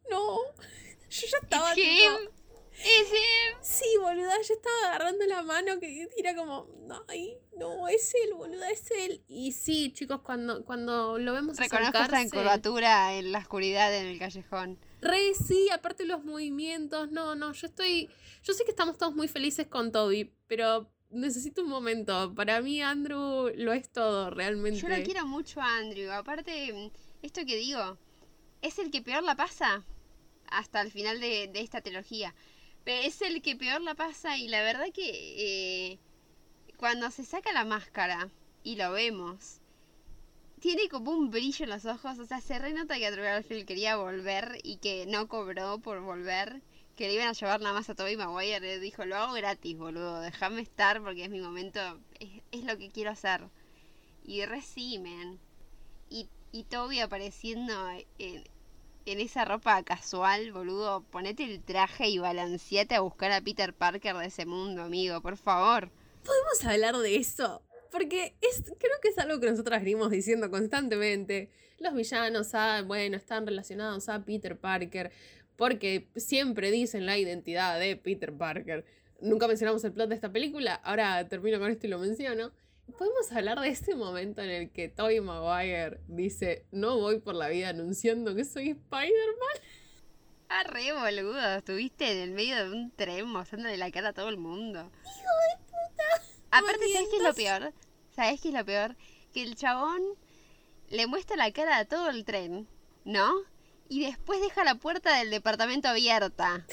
no. 0.09 0.37
Yo 1.09 1.27
ya 1.27 1.37
estaba 1.41 1.73
tipo, 1.73 2.31
¡Es 2.79 3.11
él! 3.11 3.55
Sí, 3.61 3.85
boluda, 3.99 4.35
yo 4.41 4.55
estaba 4.55 4.75
agarrando 4.87 5.25
la 5.27 5.43
mano 5.43 5.79
que 5.79 6.07
tira 6.15 6.35
como, 6.35 6.67
ay, 7.07 7.37
no, 7.57 7.87
es 7.87 8.13
él, 8.15 8.33
boluda, 8.33 8.69
es 8.71 8.89
él. 8.91 9.23
Y 9.27 9.51
sí, 9.51 9.91
chicos, 9.93 10.21
cuando, 10.21 10.65
cuando 10.65 11.19
lo 11.19 11.33
vemos 11.33 11.57
Reconozco 11.57 11.97
esa 11.97 12.05
acercarse... 12.05 12.35
curvatura 12.35 13.13
en 13.13 13.31
la 13.31 13.39
oscuridad 13.39 13.95
en 13.95 14.07
el 14.07 14.19
callejón. 14.19 14.79
Re, 15.03 15.33
sí, 15.35 15.69
aparte 15.69 16.05
los 16.05 16.23
movimientos, 16.23 17.11
no, 17.11 17.35
no, 17.35 17.53
yo 17.53 17.67
estoy, 17.67 18.09
yo 18.43 18.53
sé 18.53 18.63
que 18.63 18.71
estamos 18.71 18.97
todos 18.97 19.13
muy 19.15 19.27
felices 19.27 19.67
con 19.67 19.91
Toby, 19.91 20.33
pero 20.47 20.89
necesito 21.09 21.63
un 21.63 21.69
momento. 21.69 22.33
Para 22.35 22.61
mí 22.61 22.81
Andrew 22.81 23.51
lo 23.55 23.73
es 23.73 23.89
todo, 23.89 24.29
realmente. 24.29 24.79
Yo 24.79 24.89
lo 24.89 25.01
quiero 25.03 25.25
mucho 25.25 25.61
a 25.61 25.77
Andrew. 25.77 26.11
Aparte, 26.11 26.91
esto 27.21 27.45
que 27.45 27.55
digo, 27.57 27.97
es 28.61 28.79
el 28.79 28.91
que 28.91 29.01
peor 29.01 29.23
la 29.23 29.35
pasa 29.35 29.83
hasta 30.47 30.81
el 30.81 30.91
final 30.91 31.19
de, 31.19 31.47
de 31.47 31.61
esta 31.61 31.81
trilogía. 31.81 32.33
Es 32.85 33.21
el 33.21 33.41
que 33.41 33.55
peor 33.55 33.81
la 33.81 33.95
pasa 33.95 34.37
y 34.37 34.47
la 34.47 34.61
verdad 34.61 34.87
que 34.93 35.91
eh, 35.93 35.99
cuando 36.77 37.09
se 37.11 37.23
saca 37.23 37.53
la 37.53 37.63
máscara 37.63 38.29
y 38.63 38.75
lo 38.75 38.91
vemos, 38.91 39.61
tiene 40.63 40.87
como 40.87 41.11
un 41.11 41.29
brillo 41.29 41.65
en 41.65 41.71
los 41.71 41.83
ojos. 41.83 42.17
O 42.19 42.25
sea, 42.25 42.39
se 42.39 42.57
renota 42.57 42.95
que 42.95 43.05
Andrew 43.05 43.25
Garfield 43.25 43.65
quería 43.65 43.97
volver 43.97 44.59
y 44.63 44.77
que 44.77 45.05
no 45.05 45.27
cobró 45.27 45.77
por 45.79 45.99
volver. 45.99 46.61
Que 46.95 47.07
le 47.07 47.15
iban 47.15 47.27
a 47.27 47.33
llevar 47.33 47.59
nada 47.59 47.73
más 47.73 47.89
a 47.89 47.95
Tobey 47.95 48.15
Maguire. 48.15 48.61
Le 48.61 48.79
dijo, 48.79 49.03
lo 49.03 49.17
hago 49.17 49.33
gratis, 49.33 49.77
boludo. 49.77 50.21
Déjame 50.21 50.61
estar 50.61 51.01
porque 51.01 51.25
es 51.25 51.29
mi 51.29 51.41
momento. 51.41 51.81
Es, 52.51 52.63
lo 52.63 52.77
que 52.77 52.89
quiero 52.91 53.11
hacer. 53.11 53.41
Y 54.23 54.45
reciben. 54.45 55.37
Y, 56.09 56.29
y 56.53 56.63
Toby 56.63 57.01
apareciendo 57.01 57.73
en, 58.17 58.45
en 59.05 59.19
esa 59.19 59.43
ropa 59.43 59.83
casual, 59.83 60.53
boludo. 60.53 61.01
Ponete 61.11 61.43
el 61.43 61.61
traje 61.61 62.07
y 62.07 62.19
balanceate 62.19 62.95
a 62.95 63.01
buscar 63.01 63.33
a 63.33 63.41
Peter 63.41 63.73
Parker 63.73 64.15
de 64.15 64.27
ese 64.27 64.45
mundo, 64.45 64.83
amigo. 64.83 65.19
Por 65.19 65.35
favor. 65.35 65.91
¿Podemos 66.23 66.63
hablar 66.63 66.95
de 66.99 67.17
eso? 67.17 67.61
Porque 67.93 68.35
es, 68.41 68.63
creo 68.79 68.99
que 69.03 69.09
es 69.09 69.17
algo 69.19 69.39
que 69.39 69.51
nosotras 69.51 69.83
venimos 69.83 70.09
diciendo 70.09 70.49
constantemente. 70.49 71.51
Los 71.77 71.93
villanos, 71.93 72.55
ah, 72.55 72.81
bueno, 72.83 73.15
están 73.15 73.45
relacionados 73.45 74.09
a 74.09 74.25
Peter 74.25 74.57
Parker. 74.57 75.11
Porque 75.55 76.09
siempre 76.15 76.71
dicen 76.71 77.05
la 77.05 77.19
identidad 77.19 77.79
de 77.79 77.95
Peter 77.95 78.33
Parker. 78.33 78.83
Nunca 79.21 79.47
mencionamos 79.47 79.83
el 79.83 79.93
plot 79.93 80.09
de 80.09 80.15
esta 80.15 80.31
película. 80.31 80.73
Ahora 80.73 81.29
termino 81.29 81.59
con 81.59 81.69
esto 81.69 81.85
y 81.85 81.91
lo 81.91 81.99
menciono. 81.99 82.51
¿Podemos 82.97 83.31
hablar 83.31 83.59
de 83.59 83.69
ese 83.69 83.93
momento 83.93 84.41
en 84.41 84.49
el 84.49 84.71
que 84.71 84.89
Tobey 84.89 85.21
Maguire 85.21 85.99
dice, 86.07 86.65
no 86.71 86.97
voy 86.97 87.19
por 87.19 87.35
la 87.35 87.47
vida 87.49 87.69
anunciando 87.69 88.33
que 88.33 88.43
soy 88.43 88.71
Spider-Man? 88.71 89.57
Ah, 90.49 90.63
re 90.65 90.93
boludo. 90.93 91.55
Estuviste 91.55 92.11
en 92.11 92.17
el 92.19 92.31
medio 92.31 92.55
de 92.55 92.71
un 92.71 92.91
tren 92.91 93.25
mostrándole 93.25 93.75
la 93.77 93.89
cara 93.89 94.09
a 94.09 94.13
todo 94.13 94.29
el 94.29 94.37
mundo. 94.37 94.91
¡Hijo 95.01 95.31
de 95.49 95.65
puta! 95.65 96.32
Aparte, 96.53 96.87
¿sabes 96.93 97.07
qué 97.09 97.17
es 97.17 97.23
lo 97.23 97.33
peor? 97.33 97.73
¿Sabes 98.15 98.41
qué 98.41 98.49
es 98.49 98.53
lo 98.53 98.63
peor? 98.63 98.95
Que 99.33 99.41
el 99.41 99.55
chabón 99.55 100.01
le 100.89 101.07
muestra 101.07 101.35
la 101.35 101.51
cara 101.51 101.77
a 101.77 101.85
todo 101.85 102.09
el 102.09 102.25
tren, 102.25 102.67
¿no? 103.05 103.33
Y 103.89 104.05
después 104.05 104.39
deja 104.39 104.63
la 104.63 104.75
puerta 104.75 105.17
del 105.17 105.31
departamento 105.31 105.87
abierta. 105.87 106.65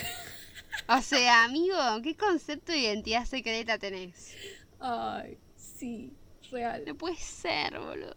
O 0.88 1.00
sea, 1.00 1.44
amigo, 1.44 1.76
¿qué 2.02 2.16
concepto 2.16 2.72
de 2.72 2.78
identidad 2.78 3.24
secreta 3.24 3.78
tenés? 3.78 4.36
Ay, 4.78 5.38
sí, 5.56 6.12
real. 6.50 6.84
No 6.86 6.94
puede 6.96 7.16
ser, 7.16 7.78
boludo. 7.78 8.14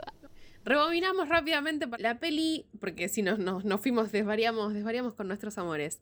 Rebobinamos 0.66 1.30
rápidamente 1.30 1.88
la 2.00 2.20
peli, 2.20 2.66
porque 2.80 3.10
si 3.10 3.22
nos, 3.22 3.40
nos, 3.40 3.66
nos 3.66 3.82
fuimos, 3.82 4.12
desvariamos, 4.12 4.74
desvariamos 4.74 5.14
con 5.14 5.28
nuestros 5.28 5.58
amores. 5.58 6.02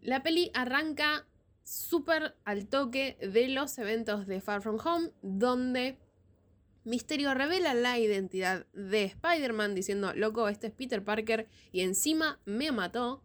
La 0.00 0.22
peli 0.22 0.50
arranca 0.54 1.26
súper 1.70 2.34
al 2.44 2.66
toque 2.66 3.16
de 3.20 3.46
los 3.48 3.78
eventos 3.78 4.26
de 4.26 4.40
Far 4.40 4.60
From 4.60 4.78
Home, 4.84 5.10
donde 5.22 5.98
Misterio 6.82 7.32
revela 7.32 7.74
la 7.74 7.96
identidad 7.96 8.66
de 8.72 9.04
Spider-Man 9.04 9.76
diciendo, 9.76 10.12
loco, 10.14 10.48
este 10.48 10.66
es 10.66 10.72
Peter 10.72 11.04
Parker 11.04 11.46
y 11.70 11.82
encima 11.82 12.40
me 12.44 12.72
mató. 12.72 13.22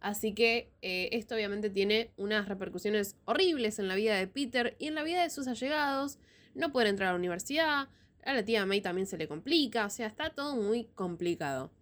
Así 0.00 0.34
que 0.34 0.70
eh, 0.82 1.08
esto 1.12 1.36
obviamente 1.36 1.70
tiene 1.70 2.12
unas 2.18 2.48
repercusiones 2.48 3.16
horribles 3.24 3.78
en 3.78 3.88
la 3.88 3.94
vida 3.94 4.14
de 4.16 4.26
Peter 4.26 4.76
y 4.78 4.88
en 4.88 4.94
la 4.94 5.02
vida 5.02 5.22
de 5.22 5.30
sus 5.30 5.48
allegados. 5.48 6.18
No 6.54 6.72
pueden 6.72 6.90
entrar 6.90 7.08
a 7.08 7.12
la 7.12 7.18
universidad, 7.18 7.88
a 8.22 8.34
la 8.34 8.44
tía 8.44 8.66
May 8.66 8.82
también 8.82 9.06
se 9.06 9.16
le 9.16 9.26
complica, 9.26 9.86
o 9.86 9.90
sea, 9.90 10.06
está 10.06 10.28
todo 10.28 10.54
muy 10.54 10.84
complicado. 10.94 11.72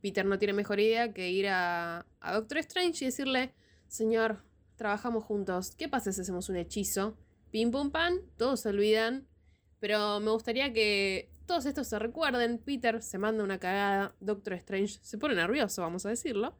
Peter 0.00 0.24
no 0.24 0.38
tiene 0.38 0.52
mejor 0.52 0.78
idea 0.78 1.12
que 1.12 1.30
ir 1.30 1.48
a, 1.48 2.06
a 2.20 2.34
Doctor 2.34 2.58
Strange 2.58 3.04
y 3.04 3.06
decirle, 3.06 3.54
señor, 3.88 4.44
trabajamos 4.76 5.24
juntos, 5.24 5.74
¿qué 5.76 5.88
pasa 5.88 6.12
si 6.12 6.20
hacemos 6.20 6.48
un 6.48 6.56
hechizo? 6.56 7.16
Pim 7.50 7.70
pum 7.70 7.90
pan, 7.90 8.20
todos 8.36 8.60
se 8.60 8.70
olvidan, 8.70 9.28
pero 9.80 10.20
me 10.20 10.30
gustaría 10.30 10.72
que 10.72 11.30
todos 11.46 11.66
estos 11.66 11.86
se 11.88 11.98
recuerden. 11.98 12.58
Peter 12.58 13.02
se 13.02 13.18
manda 13.18 13.44
una 13.44 13.58
cagada, 13.58 14.14
Doctor 14.20 14.54
Strange 14.54 14.98
se 15.02 15.18
pone 15.18 15.34
nervioso, 15.34 15.82
vamos 15.82 16.06
a 16.06 16.08
decirlo. 16.08 16.56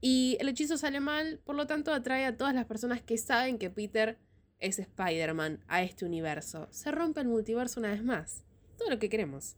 Y 0.00 0.36
el 0.40 0.48
hechizo 0.48 0.76
sale 0.76 1.00
mal, 1.00 1.40
por 1.44 1.54
lo 1.54 1.66
tanto 1.66 1.92
atrae 1.92 2.24
a 2.24 2.36
todas 2.36 2.54
las 2.54 2.66
personas 2.66 3.02
que 3.02 3.18
saben 3.18 3.58
que 3.58 3.70
Peter 3.70 4.18
es 4.58 4.78
Spider-Man 4.78 5.64
a 5.68 5.82
este 5.82 6.04
universo. 6.04 6.68
Se 6.70 6.90
rompe 6.90 7.20
el 7.20 7.28
multiverso 7.28 7.80
una 7.80 7.90
vez 7.90 8.02
más. 8.02 8.44
Todo 8.76 8.90
lo 8.90 8.98
que 8.98 9.08
queremos. 9.08 9.56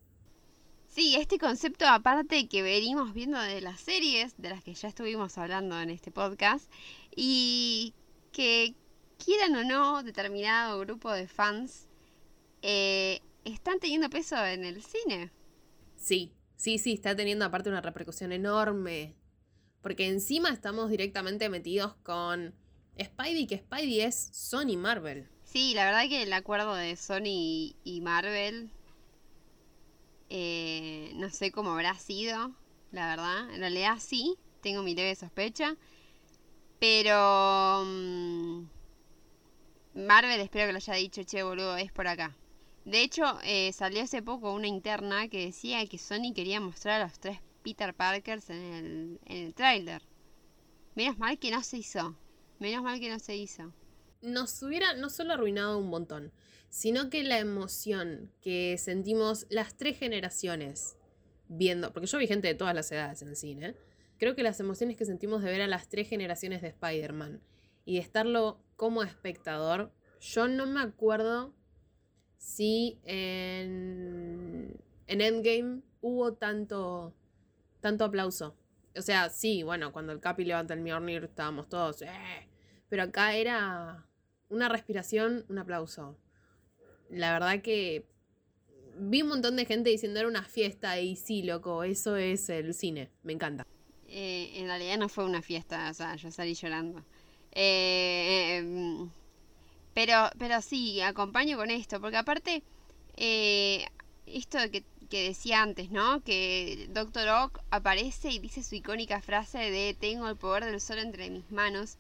Sí, 0.99 1.15
este 1.15 1.39
concepto 1.39 1.87
aparte 1.87 2.49
que 2.49 2.61
venimos 2.61 3.15
viendo 3.15 3.41
de 3.41 3.61
las 3.61 3.81
series, 3.81 4.37
de 4.37 4.51
las 4.51 4.65
que 4.65 4.75
ya 4.75 4.89
estuvimos 4.89 5.39
hablando 5.39 5.81
en 5.81 5.91
este 5.91 6.11
podcast, 6.11 6.69
y 7.15 7.95
que 8.33 8.75
quieran 9.25 9.55
o 9.55 9.63
no, 9.63 10.03
determinado 10.03 10.81
grupo 10.81 11.13
de 11.13 11.29
fans 11.29 11.87
eh, 12.63 13.21
están 13.45 13.79
teniendo 13.79 14.11
peso 14.11 14.45
en 14.45 14.65
el 14.65 14.83
cine. 14.83 15.31
Sí, 15.95 16.33
sí, 16.57 16.79
sí, 16.79 16.95
está 16.95 17.15
teniendo 17.15 17.45
aparte 17.45 17.69
una 17.71 17.81
repercusión 17.81 18.33
enorme. 18.33 19.15
Porque 19.83 20.09
encima 20.09 20.49
estamos 20.49 20.91
directamente 20.91 21.49
metidos 21.49 21.95
con 22.03 22.57
Spidey, 23.01 23.47
que 23.47 23.59
Spidey 23.59 24.01
es 24.01 24.31
Sony 24.33 24.77
Marvel. 24.77 25.29
Sí, 25.45 25.75
la 25.75 25.85
verdad 25.85 26.09
que 26.09 26.25
el 26.25 26.33
acuerdo 26.33 26.75
de 26.75 26.97
Sony 26.97 27.77
y 27.85 28.01
Marvel, 28.03 28.73
eh, 30.31 31.13
no 31.15 31.31
sé 31.31 31.53
cómo 31.53 31.73
habrá 31.73 31.95
sido, 31.99 32.53
la 32.93 33.09
verdad. 33.09 33.53
En 33.55 33.61
realidad 33.61 33.99
sí, 34.01 34.37
tengo 34.63 34.83
mi 34.83 34.95
leve 34.95 35.15
sospecha. 35.15 35.77
Pero... 36.79 37.85
mm, 37.85 38.67
Marvel 39.95 40.41
espero 40.41 40.67
que 40.67 40.73
lo 40.73 40.77
haya 40.77 40.95
dicho, 40.95 41.25
che, 41.25 41.43
boludo, 41.43 41.77
es 41.77 41.91
por 41.91 42.07
acá. 42.07 42.37
De 42.85 43.03
hecho, 43.03 43.39
eh, 43.43 43.73
salió 43.73 44.03
hace 44.03 44.23
poco 44.23 44.55
una 44.55 44.69
interna 44.69 45.29
que 45.29 45.47
decía 45.47 45.85
que 45.87 45.99
Sony 45.99 46.33
quería 46.35 46.61
mostrar 46.61 47.01
a 47.01 47.05
los 47.07 47.19
tres 47.19 47.41
Peter 47.63 47.93
Parkers 47.93 48.49
en 48.51 48.63
el, 48.63 49.21
en 49.27 49.47
el 49.47 49.55
tráiler. 49.55 50.03
Menos 50.95 51.19
mal 51.19 51.39
que 51.39 51.51
no 51.51 51.63
se 51.63 51.79
hizo. 51.79 52.17
Menos 52.61 52.83
mal 52.83 52.99
que 53.01 53.11
no 53.11 53.19
se 53.19 53.37
hizo. 53.37 53.73
Nos 54.23 54.63
hubiera 54.63 54.95
no 54.95 55.11
solo 55.11 55.35
arruinado 55.35 55.79
un 55.79 55.89
montón, 55.91 56.33
sino 56.71 57.11
que 57.11 57.23
la 57.25 57.39
emoción 57.39 58.31
que 58.41 58.77
sentimos 58.79 59.47
las 59.51 59.77
tres 59.77 59.99
generaciones 59.99 60.97
viendo, 61.49 61.93
porque 61.93 62.07
yo 62.07 62.19
vi 62.19 62.27
gente 62.27 62.49
de 62.49 62.55
todas 62.55 62.75
las 62.75 62.91
edades 62.93 63.23
en 63.23 63.35
cine, 63.37 63.75
creo 64.19 64.35
que 64.35 64.43
las 64.43 64.61
emociones 64.61 64.97
que 64.97 65.05
sentimos 65.05 65.43
de 65.43 65.51
ver 65.51 65.63
a 65.63 65.67
las 65.67 65.89
tres 65.89 66.09
generaciones 66.09 66.61
de 66.63 66.69
Spider-Man 66.69 67.41
y 67.85 67.95
de 67.95 68.01
estarlo 68.01 68.61
como 68.77 69.03
espectador, 69.03 69.93
yo 70.21 70.49
no 70.49 70.67
me 70.67 70.81
acuerdo 70.81 71.55
si 72.37 72.99
en, 73.05 74.77
en 75.07 75.21
Endgame 75.21 75.83
hubo 76.01 76.35
tanto, 76.35 77.15
tanto 77.81 78.05
aplauso. 78.05 78.57
O 78.97 79.03
sea, 79.03 79.31
sí, 79.31 79.63
bueno, 79.63 79.93
cuando 79.93 80.13
el 80.13 80.21
Capi 80.21 80.45
levanta 80.45 80.75
el 80.75 80.81
Mjolnir 80.81 81.25
estábamos 81.25 81.69
todos, 81.69 82.03
"Eh", 82.03 82.09
pero 82.89 83.05
acá 83.05 83.35
era 83.35 84.07
una 84.49 84.69
respiración, 84.69 85.45
un 85.49 85.59
aplauso. 85.59 86.17
La 87.11 87.33
verdad 87.33 87.63
que 87.63 88.07
vi 88.99 89.23
un 89.23 89.29
montón 89.29 89.57
de 89.57 89.65
gente 89.65 89.91
diciendo 89.91 90.21
era 90.21 90.29
una 90.29 90.45
fiesta 90.45 91.01
y 91.01 91.17
sí, 91.17 91.43
loco, 91.43 91.85
eso 91.85 92.17
es 92.17 92.49
el 92.49 92.75
cine, 92.75 93.11
me 93.23 93.33
encanta. 93.33 93.67
Eh, 94.09 94.53
en 94.55 94.67
realidad 94.67 94.99
no 94.99 95.09
fue 95.09 95.25
una 95.25 95.43
fiesta, 95.43 95.91
o 95.91 95.95
sea, 95.95 96.17
yo 96.17 96.31
salí 96.31 96.55
llorando. 96.55 97.05
Eh, 97.53 98.59
em, 98.59 99.11
pero, 99.95 100.31
pero 100.39 100.61
sí, 100.63 101.01
acompaño 101.01 101.57
con 101.57 101.71
esto, 101.71 102.01
porque 102.01 102.17
aparte, 102.17 102.63
eh, 103.17 103.85
esto 104.27 104.59
que 104.71 104.85
que 105.09 105.25
decía 105.25 105.63
antes, 105.63 105.91
¿no? 105.91 106.23
Que 106.23 106.89
Doctor 106.91 107.29
Ock 107.29 107.61
aparece 107.71 108.31
y 108.31 108.39
dice 108.39 108.63
su 108.63 108.75
icónica 108.75 109.21
frase 109.21 109.59
de 109.71 109.97
tengo 109.99 110.29
el 110.29 110.37
poder 110.37 110.65
del 110.67 110.81
sol 110.81 110.99
entre 110.99 111.31
mis 111.31 111.51
manos. 111.51 111.97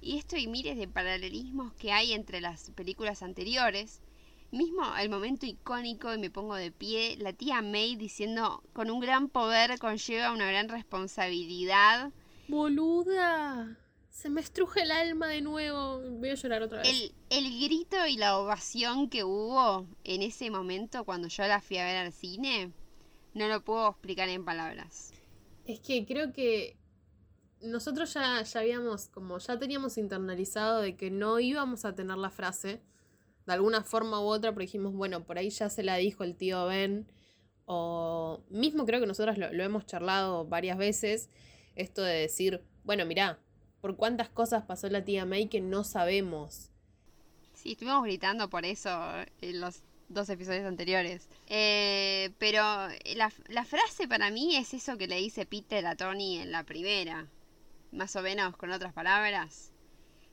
Y 0.00 0.18
esto 0.18 0.36
y 0.36 0.46
miles 0.46 0.76
de 0.76 0.86
paralelismos 0.86 1.72
que 1.74 1.92
hay 1.92 2.12
entre 2.12 2.40
las 2.40 2.70
películas 2.70 3.22
anteriores. 3.22 4.00
Mismo 4.54 4.84
el 5.00 5.10
momento 5.10 5.46
icónico 5.46 6.14
y 6.14 6.18
me 6.18 6.30
pongo 6.30 6.54
de 6.54 6.70
pie, 6.70 7.16
la 7.18 7.32
tía 7.32 7.60
May 7.60 7.96
diciendo 7.96 8.62
con 8.72 8.88
un 8.88 9.00
gran 9.00 9.28
poder 9.28 9.80
conlleva 9.80 10.30
una 10.30 10.46
gran 10.46 10.68
responsabilidad. 10.68 12.12
Boluda. 12.46 13.76
Se 14.10 14.30
me 14.30 14.40
estruje 14.40 14.82
el 14.82 14.92
alma 14.92 15.26
de 15.26 15.40
nuevo. 15.40 15.98
Voy 16.08 16.28
a 16.28 16.34
llorar 16.34 16.62
otra 16.62 16.82
vez. 16.82 16.88
El, 16.88 17.14
el 17.30 17.60
grito 17.64 18.06
y 18.06 18.16
la 18.16 18.38
ovación 18.38 19.10
que 19.10 19.24
hubo 19.24 19.88
en 20.04 20.22
ese 20.22 20.52
momento 20.52 21.04
cuando 21.04 21.26
yo 21.26 21.44
la 21.48 21.60
fui 21.60 21.78
a 21.78 21.84
ver 21.84 21.96
al 21.96 22.12
cine, 22.12 22.70
no 23.34 23.48
lo 23.48 23.64
puedo 23.64 23.88
explicar 23.90 24.28
en 24.28 24.44
palabras. 24.44 25.12
Es 25.66 25.80
que 25.80 26.06
creo 26.06 26.32
que 26.32 26.76
nosotros 27.60 28.14
ya, 28.14 28.40
ya 28.42 28.60
habíamos, 28.60 29.08
como 29.08 29.36
ya 29.38 29.58
teníamos 29.58 29.98
internalizado 29.98 30.80
de 30.80 30.94
que 30.94 31.10
no 31.10 31.40
íbamos 31.40 31.84
a 31.84 31.96
tener 31.96 32.18
la 32.18 32.30
frase, 32.30 32.80
de 33.46 33.52
alguna 33.52 33.82
forma 33.82 34.20
u 34.20 34.24
otra, 34.24 34.52
pero 34.52 34.62
dijimos, 34.62 34.94
bueno, 34.94 35.24
por 35.24 35.38
ahí 35.38 35.50
ya 35.50 35.68
se 35.68 35.82
la 35.82 35.96
dijo 35.96 36.24
el 36.24 36.36
tío 36.36 36.66
Ben, 36.66 37.06
o 37.66 38.42
mismo 38.50 38.84
creo 38.86 39.00
que 39.00 39.06
nosotros 39.06 39.38
lo, 39.38 39.52
lo 39.52 39.64
hemos 39.64 39.86
charlado 39.86 40.46
varias 40.46 40.78
veces, 40.78 41.30
esto 41.76 42.02
de 42.02 42.14
decir, 42.14 42.62
bueno, 42.84 43.06
mirá, 43.06 43.38
por 43.80 43.96
cuántas 43.96 44.30
cosas 44.30 44.64
pasó 44.64 44.88
la 44.88 45.04
tía 45.04 45.26
May 45.26 45.48
que 45.48 45.60
no 45.60 45.84
sabemos. 45.84 46.70
Sí, 47.52 47.72
estuvimos 47.72 48.02
gritando 48.04 48.48
por 48.48 48.64
eso 48.64 48.90
en 49.40 49.60
los 49.60 49.82
dos 50.08 50.28
episodios 50.28 50.64
anteriores. 50.64 51.28
Eh, 51.48 52.30
pero 52.38 52.62
la, 52.62 53.32
la, 53.48 53.64
frase 53.64 54.08
para 54.08 54.30
mí 54.30 54.56
es 54.56 54.74
eso 54.74 54.96
que 54.96 55.06
le 55.06 55.16
dice 55.16 55.46
Peter 55.46 55.86
a 55.86 55.96
Tony 55.96 56.38
en 56.38 56.52
la 56.52 56.64
primera. 56.64 57.28
Más 57.92 58.16
o 58.16 58.22
menos 58.22 58.56
con 58.56 58.70
otras 58.70 58.92
palabras. 58.92 59.72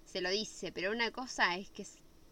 Se 0.06 0.22
lo 0.22 0.30
dice, 0.30 0.72
pero 0.72 0.92
una 0.92 1.12
cosa 1.12 1.56
es 1.58 1.70
que 1.70 1.86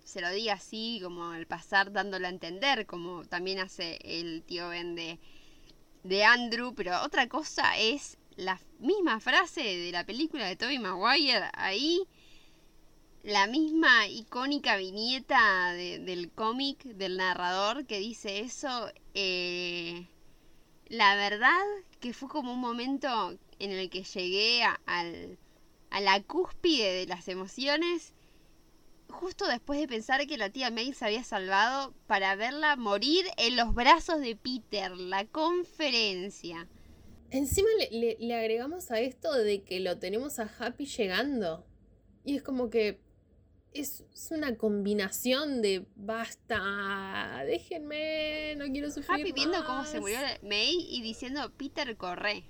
se 0.09 0.21
lo 0.21 0.31
diga 0.31 0.53
así, 0.53 0.99
como 1.03 1.29
al 1.29 1.45
pasar 1.45 1.91
dándolo 1.91 2.25
a 2.25 2.31
entender, 2.31 2.87
como 2.87 3.25
también 3.25 3.59
hace 3.59 3.99
el 4.03 4.41
tío 4.43 4.69
Ben 4.69 4.95
de, 4.95 6.23
Andrew. 6.23 6.73
Pero 6.73 7.03
otra 7.03 7.29
cosa 7.29 7.77
es 7.77 8.17
la 8.35 8.59
misma 8.79 9.19
frase 9.19 9.61
de 9.61 9.91
la 9.91 10.05
película 10.05 10.47
de 10.47 10.55
Tobey 10.55 10.79
Maguire 10.79 11.49
ahí, 11.53 12.01
la 13.21 13.45
misma 13.45 14.07
icónica 14.07 14.77
viñeta 14.77 15.73
del 15.73 16.31
cómic 16.31 16.83
del 16.85 17.17
narrador 17.17 17.85
que 17.85 17.99
dice 17.99 18.39
eso. 18.39 18.91
Eh, 19.13 20.07
la 20.87 21.15
verdad 21.15 21.61
que 21.99 22.13
fue 22.13 22.29
como 22.29 22.53
un 22.53 22.59
momento 22.59 23.37
en 23.59 23.71
el 23.71 23.91
que 23.91 24.03
llegué 24.03 24.63
a 24.63 25.99
la 26.01 26.23
cúspide 26.23 26.93
de 26.93 27.05
las 27.05 27.27
emociones 27.27 28.13
justo 29.09 29.47
después 29.47 29.79
de 29.79 29.87
pensar 29.87 30.25
que 30.27 30.37
la 30.37 30.49
tía 30.49 30.71
May 30.71 30.93
se 30.93 31.05
había 31.05 31.23
salvado 31.23 31.93
para 32.07 32.35
verla 32.35 32.75
morir 32.75 33.25
en 33.37 33.55
los 33.55 33.73
brazos 33.73 34.21
de 34.21 34.35
Peter, 34.35 34.91
la 34.91 35.25
conferencia. 35.25 36.67
Encima 37.31 37.69
le, 37.91 38.17
le, 38.19 38.35
agregamos 38.35 38.89
a 38.91 38.99
esto 38.99 39.31
de 39.33 39.63
que 39.63 39.79
lo 39.79 39.99
tenemos 39.99 40.39
a 40.39 40.49
Happy 40.59 40.85
llegando. 40.85 41.65
Y 42.23 42.35
es 42.35 42.43
como 42.43 42.69
que 42.69 42.99
es, 43.73 44.03
es, 44.13 44.31
una 44.31 44.55
combinación 44.57 45.61
de 45.61 45.85
basta, 45.95 47.43
déjenme, 47.45 48.55
no 48.57 48.65
quiero 48.65 48.89
sufrir. 48.89 49.21
Happy 49.21 49.31
viendo 49.31 49.63
cómo 49.65 49.85
se 49.85 49.99
murió 49.99 50.17
May 50.41 50.87
y 50.89 51.01
diciendo 51.01 51.51
Peter 51.55 51.95
corre. 51.97 52.45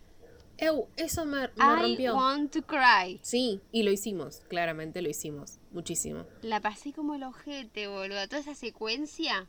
Ew, 0.57 0.87
eso 0.97 1.25
me, 1.25 1.39
me 1.39 1.47
I 1.57 1.81
rompió. 1.81 2.15
want 2.15 2.53
to 2.53 2.61
cry. 2.61 3.19
Sí, 3.21 3.61
y 3.71 3.83
lo 3.83 3.91
hicimos, 3.91 4.41
claramente 4.49 5.01
lo 5.01 5.09
hicimos, 5.09 5.58
muchísimo. 5.71 6.25
La 6.41 6.59
pasé 6.59 6.93
como 6.93 7.15
el 7.15 7.23
ojete, 7.23 7.87
boludo. 7.87 8.27
Toda 8.27 8.41
esa 8.41 8.55
secuencia 8.55 9.47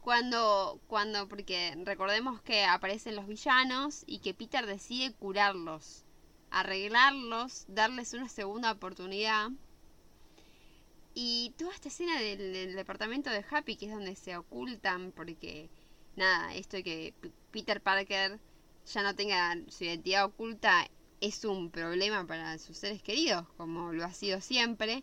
cuando, 0.00 0.80
cuando, 0.86 1.28
porque 1.28 1.76
recordemos 1.84 2.40
que 2.42 2.64
aparecen 2.64 3.16
los 3.16 3.26
villanos 3.26 4.04
y 4.06 4.20
que 4.20 4.34
Peter 4.34 4.66
decide 4.66 5.12
curarlos, 5.12 6.04
arreglarlos, 6.50 7.66
darles 7.68 8.14
una 8.14 8.28
segunda 8.28 8.72
oportunidad. 8.72 9.50
Y 11.14 11.52
toda 11.58 11.74
esta 11.74 11.88
escena 11.88 12.20
del, 12.20 12.52
del 12.52 12.76
departamento 12.76 13.30
de 13.30 13.44
Happy, 13.50 13.76
que 13.76 13.86
es 13.86 13.92
donde 13.92 14.14
se 14.14 14.36
ocultan, 14.36 15.12
porque 15.12 15.68
nada, 16.16 16.54
esto 16.54 16.76
de 16.76 16.84
que 16.84 17.14
Peter 17.50 17.80
Parker 17.80 18.38
ya 18.86 19.02
no 19.02 19.14
tenga 19.14 19.56
su 19.68 19.84
identidad 19.84 20.24
oculta 20.24 20.88
es 21.20 21.44
un 21.44 21.70
problema 21.70 22.26
para 22.26 22.58
sus 22.58 22.78
seres 22.78 23.02
queridos, 23.02 23.46
como 23.56 23.92
lo 23.92 24.04
ha 24.04 24.12
sido 24.12 24.40
siempre. 24.40 25.02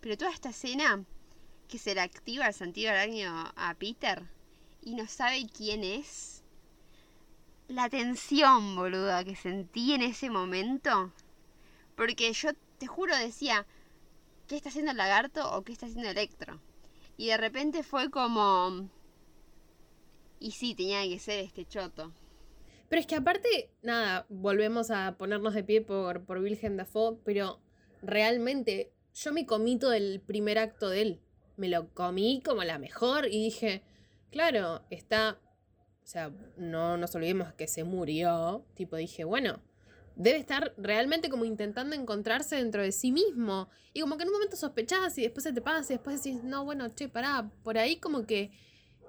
Pero 0.00 0.16
toda 0.16 0.30
esta 0.30 0.50
escena 0.50 1.04
que 1.68 1.78
se 1.78 1.94
le 1.94 2.00
activa 2.00 2.46
el 2.46 2.54
sentido 2.54 2.90
arácnido 2.90 3.32
a 3.56 3.74
Peter 3.78 4.22
y 4.80 4.94
no 4.94 5.06
sabe 5.06 5.46
quién 5.46 5.84
es. 5.84 6.42
La 7.68 7.90
tensión, 7.90 8.76
boluda, 8.76 9.24
que 9.24 9.36
sentí 9.36 9.92
en 9.92 10.02
ese 10.02 10.30
momento. 10.30 11.12
Porque 11.96 12.32
yo 12.32 12.50
te 12.78 12.86
juro 12.86 13.16
decía, 13.16 13.66
¿qué 14.46 14.56
está 14.56 14.70
haciendo 14.70 14.92
el 14.92 14.96
lagarto 14.96 15.52
o 15.52 15.62
qué 15.62 15.72
está 15.72 15.86
haciendo 15.86 16.08
Electro? 16.08 16.60
Y 17.16 17.26
de 17.26 17.36
repente 17.36 17.82
fue 17.82 18.10
como... 18.10 18.88
Y 20.40 20.52
sí, 20.52 20.74
tenía 20.74 21.02
que 21.02 21.18
ser 21.18 21.44
este 21.44 21.66
choto. 21.66 22.12
Pero 22.88 23.00
es 23.00 23.06
que 23.06 23.16
aparte, 23.16 23.70
nada, 23.82 24.24
volvemos 24.30 24.90
a 24.90 25.16
ponernos 25.18 25.52
de 25.52 25.64
pie 25.64 25.82
por, 25.82 26.24
por 26.24 26.38
Wilhelm 26.38 26.76
Dafoe, 26.76 27.18
pero 27.24 27.60
realmente 28.00 28.92
yo 29.20 29.32
me 29.32 29.46
comí 29.46 29.78
todo 29.78 29.92
el 29.92 30.20
primer 30.20 30.58
acto 30.58 30.88
de 30.88 31.02
él. 31.02 31.20
Me 31.56 31.68
lo 31.68 31.92
comí 31.92 32.40
como 32.44 32.62
la 32.62 32.78
mejor 32.78 33.26
y 33.26 33.42
dije, 33.44 33.82
claro, 34.30 34.82
está, 34.90 35.40
o 36.04 36.06
sea, 36.06 36.30
no 36.56 36.96
nos 36.96 37.14
olvidemos 37.16 37.52
que 37.54 37.66
se 37.66 37.82
murió, 37.82 38.64
tipo 38.74 38.96
dije, 38.96 39.24
bueno, 39.24 39.60
debe 40.14 40.38
estar 40.38 40.72
realmente 40.76 41.28
como 41.28 41.44
intentando 41.44 41.96
encontrarse 41.96 42.56
dentro 42.56 42.82
de 42.82 42.92
sí 42.92 43.10
mismo. 43.10 43.68
Y 43.92 44.02
como 44.02 44.16
que 44.16 44.22
en 44.22 44.28
un 44.28 44.34
momento 44.34 44.56
sospechás 44.56 45.18
y 45.18 45.22
después 45.22 45.42
se 45.42 45.52
te 45.52 45.62
pasa 45.62 45.92
y 45.92 45.96
después 45.96 46.22
decís, 46.22 46.44
no, 46.44 46.64
bueno, 46.64 46.88
che, 46.90 47.08
pará, 47.08 47.50
por 47.64 47.76
ahí 47.76 47.96
como 47.96 48.24
que 48.24 48.52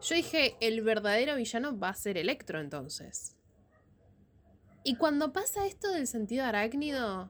yo 0.02 0.15
dije, 0.15 0.56
el 0.60 0.82
verdadero 0.82 1.36
villano 1.36 1.78
va 1.78 1.89
a 1.89 1.93
ser 1.93 2.17
Electro 2.17 2.60
entonces. 2.60 3.36
Y 4.84 4.95
cuando 4.95 5.34
pasa 5.34 5.67
esto 5.67 5.91
del 5.91 6.08
sentido 6.08 6.45
arácnido, 6.45 7.30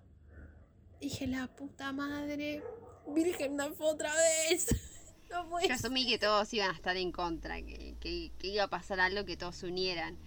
dije, 0.99 1.27
la 1.27 1.47
puta 1.47 1.91
madre, 1.91 2.63
Virgen 3.07 3.57
fue 3.75 3.87
otra 3.87 4.13
vez. 4.15 4.67
No 5.29 5.61
Yo 5.61 5.75
asumí 5.75 6.07
que 6.07 6.17
todos 6.17 6.51
iban 6.55 6.71
a 6.71 6.73
estar 6.73 6.97
en 6.97 7.11
contra, 7.11 7.61
que, 7.61 7.93
que, 7.99 8.31
iba 8.47 8.63
a 8.63 8.67
pasar 8.67 8.99
algo 8.99 9.25
que 9.25 9.37
todos 9.37 9.57
se 9.57 9.67
unieran. 9.67 10.17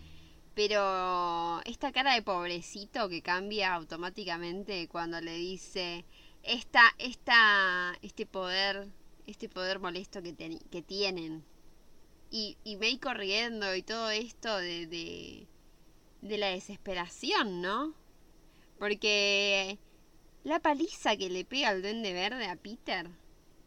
Pero 0.54 1.60
esta 1.64 1.90
cara 1.90 2.14
de 2.14 2.22
pobrecito 2.22 3.08
que 3.08 3.20
cambia 3.20 3.74
automáticamente 3.74 4.86
cuando 4.86 5.20
le 5.20 5.32
dice 5.32 6.04
esta, 6.44 6.82
esta, 6.98 7.98
este 8.00 8.26
poder, 8.26 8.86
este 9.26 9.48
poder 9.48 9.80
molesto 9.80 10.22
que, 10.22 10.34
ten, 10.34 10.60
que 10.70 10.82
tienen. 10.82 11.44
Y, 12.30 12.56
y 12.62 12.76
May 12.76 12.98
corriendo 12.98 13.74
y 13.74 13.82
todo 13.82 14.08
esto 14.08 14.56
de, 14.56 15.48
de 16.20 16.38
la 16.38 16.46
desesperación, 16.50 17.60
¿no? 17.60 17.92
Porque 18.78 19.80
la 20.44 20.60
paliza 20.60 21.16
que 21.16 21.30
le 21.30 21.44
pega 21.44 21.70
el 21.70 21.82
duende 21.82 22.12
verde 22.12 22.46
a 22.46 22.56
Peter 22.56 23.08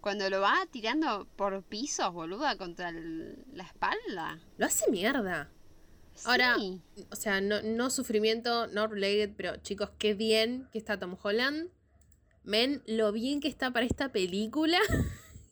cuando 0.05 0.29
lo 0.29 0.39
va 0.39 0.67
tirando 0.69 1.27
por 1.35 1.63
pisos, 1.63 2.13
boluda, 2.13 2.59
contra 2.59 2.89
el, 2.89 3.43
la 3.53 3.63
espalda. 3.63 4.39
Lo 4.55 4.67
hace 4.67 4.91
mierda. 4.91 5.49
Sí. 6.13 6.25
Ahora, 6.27 6.57
o 7.09 7.15
sea, 7.15 7.41
no, 7.41 7.63
no 7.63 7.89
sufrimiento, 7.89 8.67
no 8.67 8.85
related, 8.85 9.31
pero 9.35 9.57
chicos, 9.57 9.89
qué 9.97 10.13
bien 10.13 10.69
que 10.71 10.77
está 10.77 10.99
Tom 10.99 11.17
Holland. 11.19 11.71
Men, 12.43 12.83
lo 12.85 13.11
bien 13.13 13.39
que 13.39 13.47
está 13.47 13.71
para 13.71 13.88
esta 13.88 14.11
película. 14.11 14.77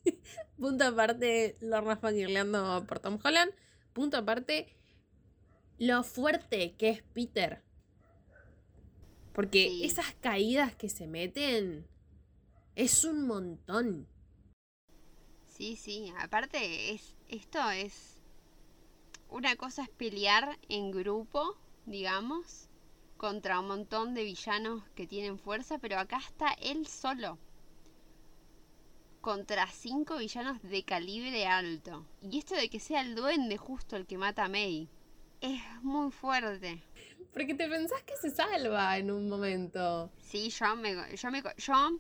Punto 0.60 0.84
aparte, 0.84 1.58
Lorna 1.60 1.98
fangirleando 1.98 2.86
por 2.88 3.00
Tom 3.00 3.18
Holland. 3.24 3.52
Punto 3.94 4.18
aparte, 4.18 4.78
lo 5.80 6.04
fuerte 6.04 6.76
que 6.78 6.90
es 6.90 7.02
Peter. 7.02 7.64
Porque 9.34 9.68
Sí. 9.70 9.84
esas 9.86 10.14
caídas 10.22 10.76
que 10.76 10.90
se 10.90 11.08
meten 11.08 11.88
es 12.76 13.04
un 13.04 13.28
montón. 13.28 14.08
Sí, 15.48 15.76
sí, 15.76 16.12
aparte 16.20 16.92
es 16.94 17.16
esto 17.30 17.70
es 17.72 18.22
una 19.30 19.56
cosa 19.56 19.84
es 19.84 19.90
pelear 19.90 20.58
en 20.70 20.92
grupo, 20.92 21.58
digamos, 21.86 22.70
contra 23.18 23.60
un 23.60 23.68
montón 23.68 24.14
de 24.14 24.24
villanos 24.24 24.84
que 24.96 25.08
tienen 25.08 25.40
fuerza, 25.40 25.80
pero 25.80 25.98
acá 25.98 26.18
está 26.18 26.54
él 26.62 26.86
solo. 26.88 27.40
Contra 29.22 29.66
cinco 29.68 30.18
villanos 30.18 30.62
de 30.62 30.84
calibre 30.84 31.48
alto. 31.48 32.06
Y 32.22 32.38
esto 32.40 32.56
de 32.56 32.70
que 32.70 32.80
sea 32.80 33.02
el 33.02 33.16
duende 33.16 33.58
justo 33.58 33.96
el 33.96 34.06
que 34.06 34.18
mata 34.18 34.46
a 34.46 34.50
May. 34.50 34.90
es 35.42 35.62
muy 35.82 36.10
fuerte. 36.12 36.82
Porque 37.34 37.56
te 37.56 37.68
pensás 37.68 38.02
que 38.04 38.16
se 38.18 38.30
salva 38.30 38.98
en 38.98 39.10
un 39.10 39.28
momento. 39.28 40.12
Sí, 40.20 40.50
yo 40.50 40.76
me. 40.76 40.96
Yo, 41.16 41.32
me, 41.32 41.44
yo 41.58 42.00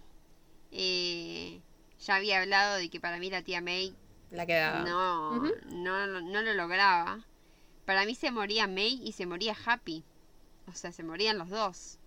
eh, 0.71 1.61
ya 1.99 2.15
había 2.15 2.41
hablado 2.41 2.77
de 2.77 2.89
que 2.89 2.99
para 2.99 3.17
mí 3.17 3.29
la 3.29 3.41
tía 3.41 3.61
May. 3.61 3.95
La 4.31 4.45
quedaba. 4.45 4.81
No, 4.81 5.39
no, 5.71 6.21
no, 6.21 6.41
lo 6.41 6.53
lograba. 6.53 7.25
Para 7.85 8.05
mí 8.05 8.15
se 8.15 8.31
moría 8.31 8.67
May 8.67 8.99
y 9.03 9.11
se 9.11 9.25
moría 9.25 9.55
Happy. 9.65 10.03
O 10.67 10.73
sea, 10.73 10.91
se 10.91 11.03
morían 11.03 11.37
los 11.37 11.49
dos. 11.49 11.99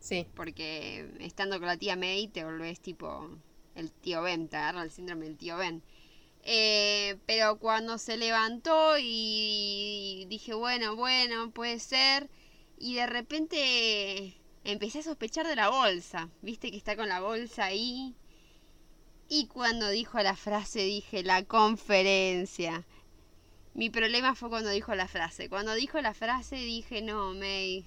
Sí. 0.00 0.26
Porque 0.34 1.10
estando 1.20 1.58
con 1.58 1.66
la 1.66 1.76
tía 1.76 1.96
May 1.96 2.28
te 2.28 2.44
volvés 2.44 2.80
tipo 2.80 3.30
el 3.74 3.90
tío 3.90 4.22
Ben, 4.22 4.48
te 4.48 4.56
agarra 4.56 4.82
el 4.82 4.90
síndrome 4.90 5.26
del 5.26 5.36
tío 5.36 5.56
Ben. 5.56 5.82
Eh, 6.42 7.18
pero 7.26 7.58
cuando 7.58 7.98
se 7.98 8.16
levantó 8.16 8.94
y 8.98 10.26
dije, 10.28 10.54
bueno, 10.54 10.96
bueno, 10.96 11.50
puede 11.50 11.78
ser. 11.80 12.30
Y 12.80 12.94
de 12.94 13.06
repente 13.06 14.34
empecé 14.64 14.98
a 14.98 15.02
sospechar 15.04 15.46
de 15.46 15.54
la 15.54 15.68
bolsa. 15.68 16.28
Viste 16.42 16.72
que 16.72 16.76
está 16.76 16.96
con 16.96 17.08
la 17.08 17.20
bolsa 17.20 17.66
ahí. 17.66 18.16
Y 19.28 19.46
cuando 19.46 19.88
dijo 19.88 20.18
la 20.18 20.34
frase 20.34 20.80
dije, 20.80 21.22
la 21.22 21.44
conferencia. 21.44 22.84
Mi 23.74 23.88
problema 23.88 24.34
fue 24.34 24.48
cuando 24.48 24.70
dijo 24.70 24.92
la 24.96 25.06
frase. 25.06 25.48
Cuando 25.48 25.74
dijo 25.74 26.00
la 26.00 26.14
frase 26.14 26.56
dije, 26.56 27.02
no, 27.02 27.34
May. 27.34 27.84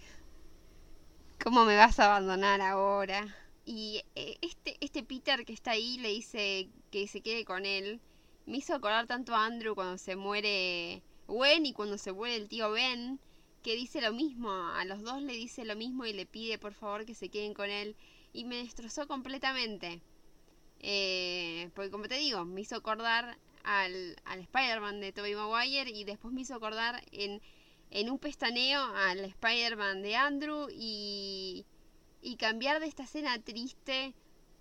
¿Cómo 1.44 1.66
me 1.66 1.76
vas 1.76 2.00
a 2.00 2.06
abandonar 2.06 2.62
ahora? 2.62 3.36
Y 3.66 4.04
eh, 4.16 4.38
este, 4.42 4.78
este 4.80 5.04
Peter 5.04 5.44
que 5.44 5.52
está 5.52 5.72
ahí 5.72 5.98
le 5.98 6.10
dice 6.10 6.70
que 6.92 7.08
se 7.08 7.20
quede 7.20 7.44
con 7.44 7.66
él 7.66 8.00
me 8.46 8.58
hizo 8.58 8.76
acordar 8.76 9.08
tanto 9.08 9.34
a 9.36 9.46
Andrew 9.46 9.76
cuando 9.76 9.98
se 9.98 10.16
muere 10.16 11.02
Gwen 11.28 11.66
y 11.66 11.74
cuando 11.74 11.98
se 11.98 12.12
muere 12.12 12.36
el 12.36 12.50
tío 12.50 12.72
Ben, 12.72 13.20
que 13.64 13.76
dice 13.76 14.02
lo 14.02 14.14
mismo, 14.14 14.52
a 14.52 14.86
los 14.86 15.02
dos 15.02 15.22
le 15.22 15.34
dice 15.34 15.66
lo 15.66 15.76
mismo 15.76 16.06
y 16.06 16.14
le 16.14 16.26
pide 16.26 16.58
por 16.60 16.74
favor 16.74 17.06
que 17.06 17.16
se 17.16 17.30
queden 17.30 17.54
con 17.54 17.70
él 17.70 17.96
y 18.34 18.46
me 18.46 18.58
destrozó 18.58 19.08
completamente. 19.08 20.02
Eh, 20.80 21.70
porque 21.74 21.90
como 21.90 22.08
te 22.08 22.16
digo, 22.16 22.46
me 22.46 22.62
hizo 22.62 22.76
acordar 22.76 23.38
al, 23.64 24.18
al 24.26 24.40
Spider-Man 24.42 25.00
de 25.00 25.14
Tobey 25.14 25.36
Maguire 25.36 25.90
y 25.90 26.04
después 26.04 26.34
me 26.34 26.42
hizo 26.42 26.56
acordar 26.56 27.02
en, 27.12 27.42
en 27.90 28.10
un 28.10 28.20
pestaneo 28.20 28.82
al 28.96 29.20
Spider-Man 29.22 30.02
de 30.02 30.16
Andrew 30.18 30.68
y, 30.70 31.66
y 32.22 32.36
cambiar 32.36 32.82
de 32.82 32.88
esta 32.88 33.04
escena 33.04 33.40
triste 33.42 34.14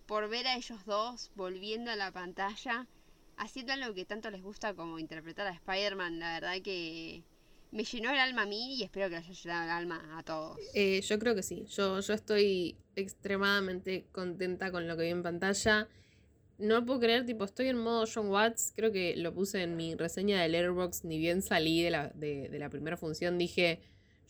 por 0.06 0.28
ver 0.28 0.46
a 0.46 0.56
ellos 0.56 0.84
dos 0.84 1.32
volviendo 1.34 1.90
a 1.90 1.96
la 1.96 2.12
pantalla 2.12 2.86
haciendo 3.36 3.72
algo 3.72 3.94
que 3.94 4.04
tanto 4.04 4.30
les 4.30 4.42
gusta 4.42 4.74
como 4.74 4.98
interpretar 4.98 5.46
a 5.48 5.52
Spider-Man, 5.52 6.20
la 6.20 6.34
verdad 6.34 6.62
que 6.62 7.24
me 7.72 7.84
llenó 7.84 8.10
el 8.10 8.18
alma 8.18 8.42
a 8.42 8.46
mí 8.46 8.76
y 8.76 8.82
espero 8.82 9.08
que 9.08 9.16
les 9.16 9.28
haya 9.28 9.42
llenado 9.42 9.64
el 9.64 9.70
alma 9.70 10.18
a 10.18 10.22
todos. 10.22 10.58
Eh, 10.74 11.00
yo 11.00 11.18
creo 11.18 11.34
que 11.34 11.42
sí, 11.42 11.64
yo, 11.68 12.00
yo 12.00 12.14
estoy 12.14 12.76
extremadamente 12.94 14.06
contenta 14.12 14.70
con 14.70 14.86
lo 14.86 14.96
que 14.96 15.04
vi 15.04 15.08
en 15.08 15.22
pantalla. 15.22 15.88
No 16.58 16.84
puedo 16.84 17.00
creer, 17.00 17.26
tipo, 17.26 17.44
estoy 17.44 17.68
en 17.68 17.78
modo 17.78 18.04
John 18.12 18.28
Watts, 18.28 18.72
creo 18.76 18.92
que 18.92 19.16
lo 19.16 19.34
puse 19.34 19.62
en 19.62 19.76
mi 19.76 19.94
reseña 19.94 20.40
de 20.40 20.48
Letterboxd, 20.48 21.04
ni 21.04 21.18
bien 21.18 21.42
salí 21.42 21.82
de 21.82 21.90
la, 21.90 22.08
de, 22.10 22.48
de 22.48 22.58
la 22.58 22.68
primera 22.68 22.96
función, 22.96 23.38
dije, 23.38 23.80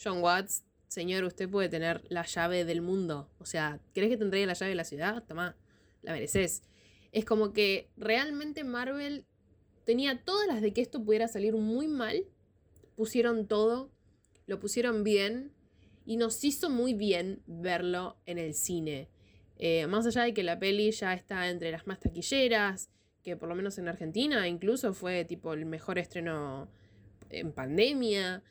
John 0.02 0.22
Watts, 0.22 0.64
señor, 0.88 1.24
usted 1.24 1.48
puede 1.48 1.68
tener 1.68 2.02
la 2.09 2.24
llave 2.24 2.64
del 2.64 2.81
mundo. 2.81 3.28
O 3.38 3.44
sea, 3.44 3.81
¿crees 3.92 4.11
que 4.11 4.16
tendría 4.16 4.46
la 4.46 4.55
llave 4.55 4.70
de 4.70 4.76
la 4.76 4.85
ciudad? 4.85 5.24
Toma, 5.24 5.57
la 6.02 6.12
mereces. 6.12 6.62
Es 7.11 7.24
como 7.24 7.52
que 7.52 7.90
realmente 7.96 8.64
Marvel 8.64 9.26
tenía 9.85 10.22
todas 10.22 10.46
las 10.46 10.62
de 10.62 10.72
que 10.72 10.81
esto 10.81 11.05
pudiera 11.05 11.28
salir 11.28 11.55
muy 11.55 11.88
mal. 11.88 12.24
Pusieron 13.03 13.49
todo, 13.49 13.91
lo 14.47 14.61
pusieron 14.61 15.03
bien 15.03 15.51
y 16.07 16.17
nos 16.19 16.45
hizo 16.45 16.71
muy 16.71 16.95
bien 16.95 17.43
verlo 17.47 18.17
en 18.27 18.38
el 18.38 18.55
cine. 18.55 19.09
Eh, 19.57 19.88
más 19.88 20.07
allá 20.07 20.23
de 20.23 20.33
que 20.33 20.45
la 20.45 20.61
peli 20.61 20.93
ya 20.93 21.12
está 21.12 21.51
entre 21.51 21.73
las 21.73 21.85
más 21.88 21.99
taquilleras, 21.99 22.91
que 23.25 23.37
por 23.37 23.49
lo 23.49 23.57
menos 23.57 23.77
en 23.79 23.88
Argentina 23.88 24.47
incluso 24.47 24.95
fue 24.95 25.25
tipo 25.25 25.53
el 25.53 25.67
mejor 25.67 25.99
estreno 25.99 26.71
en 27.29 27.51
pandemia. 27.51 28.45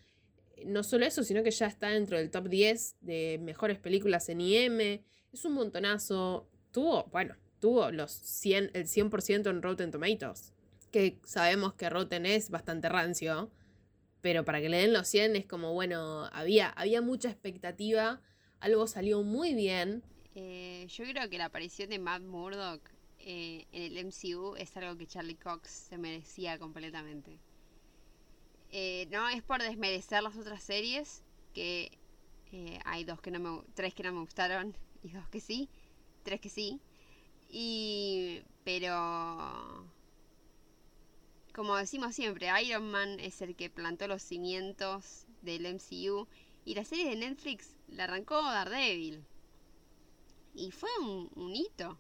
No 0.66 0.84
solo 0.84 1.06
eso, 1.06 1.24
sino 1.24 1.44
que 1.44 1.52
ya 1.52 1.68
está 1.68 1.88
dentro 1.88 2.18
del 2.18 2.30
top 2.30 2.50
10 2.50 2.98
de 3.00 3.40
mejores 3.42 3.80
películas 3.80 4.28
en 4.28 4.42
IM. 4.42 5.02
Es 5.32 5.46
un 5.46 5.54
montonazo. 5.54 6.50
Tuvo, 6.72 7.06
bueno, 7.06 7.38
tuvo 7.62 7.90
los 7.90 8.12
100, 8.12 8.72
el 8.74 8.86
100% 8.86 9.50
en 9.50 9.62
Rotten 9.62 9.92
Tomatoes. 9.92 10.52
Que 10.92 11.22
sabemos 11.24 11.74
que 11.76 11.90
Rotten 11.90 12.26
es 12.26 12.50
bastante 12.50 12.90
rancio, 12.90 13.50
pero 14.22 14.46
para 14.46 14.62
que 14.62 14.70
le 14.70 14.78
den 14.78 14.94
los 14.94 15.08
100 15.08 15.36
es 15.36 15.46
como, 15.46 15.74
bueno, 15.74 16.30
había, 16.32 16.70
había 16.70 17.02
mucha 17.02 17.30
expectativa, 17.30 18.22
algo 18.60 18.88
salió 18.88 19.24
muy 19.24 19.54
bien. 19.54 20.04
Eh, 20.36 20.88
yo 20.90 21.04
creo 21.06 21.30
que 21.30 21.38
la 21.38 21.46
aparición 21.46 21.90
de 21.90 22.00
Matt 22.00 22.22
Murdock 22.22 22.82
eh, 23.20 23.66
en 23.72 23.98
el 23.98 24.06
MCU 24.06 24.56
es 24.56 24.76
algo 24.78 24.98
que 24.98 25.08
Charlie 25.08 25.36
Cox 25.36 25.70
se 25.70 25.98
merecía 25.98 26.58
completamente. 26.60 27.38
Eh, 28.72 29.08
no 29.12 29.28
es 29.28 29.44
por 29.44 29.62
desmerecer 29.62 30.24
las 30.24 30.38
otras 30.38 30.64
series, 30.64 31.24
que 31.54 31.92
hay 32.86 33.04
dos 33.04 33.22
que 33.22 33.32
no 33.32 33.40
me, 33.40 33.62
tres 33.74 33.94
que 33.94 34.04
no 34.04 34.14
me 34.14 34.20
gustaron 34.20 34.76
y 35.04 35.10
dos 35.10 35.28
que 35.30 35.40
sí, 35.40 35.70
tres 36.24 36.40
que 36.40 36.50
sí. 36.50 36.80
Y. 37.50 38.44
Pero. 38.64 39.91
Como 41.54 41.76
decimos 41.76 42.16
siempre, 42.16 42.50
Iron 42.64 42.90
Man 42.90 43.20
es 43.20 43.42
el 43.42 43.56
que 43.56 43.70
plantó 43.70 44.08
los 44.08 44.22
cimientos 44.22 45.26
del 45.42 45.66
MCU. 45.66 46.28
Y 46.64 46.76
la 46.76 46.86
serie 46.86 47.10
de 47.10 47.16
Netflix 47.16 47.76
la 47.90 48.06
arrancó 48.06 48.42
Daredevil. 48.42 49.24
Y 50.54 50.72
fue 50.72 50.90
un, 51.02 51.56
hito. 51.56 51.98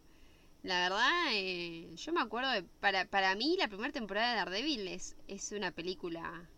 La 0.63 0.79
verdad, 0.81 1.33
eh, 1.33 1.89
yo 1.95 2.13
me 2.13 2.21
acuerdo 2.21 2.51
de. 2.51 2.63
Para, 2.63 3.05
para 3.05 3.35
mí, 3.35 3.57
la 3.57 3.67
primera 3.67 3.91
temporada 3.91 4.31
de 4.31 4.37
Daredevil 4.37 4.87
es, 4.87 5.15
es 5.27 5.51
una 5.51 5.71
película 5.71 6.49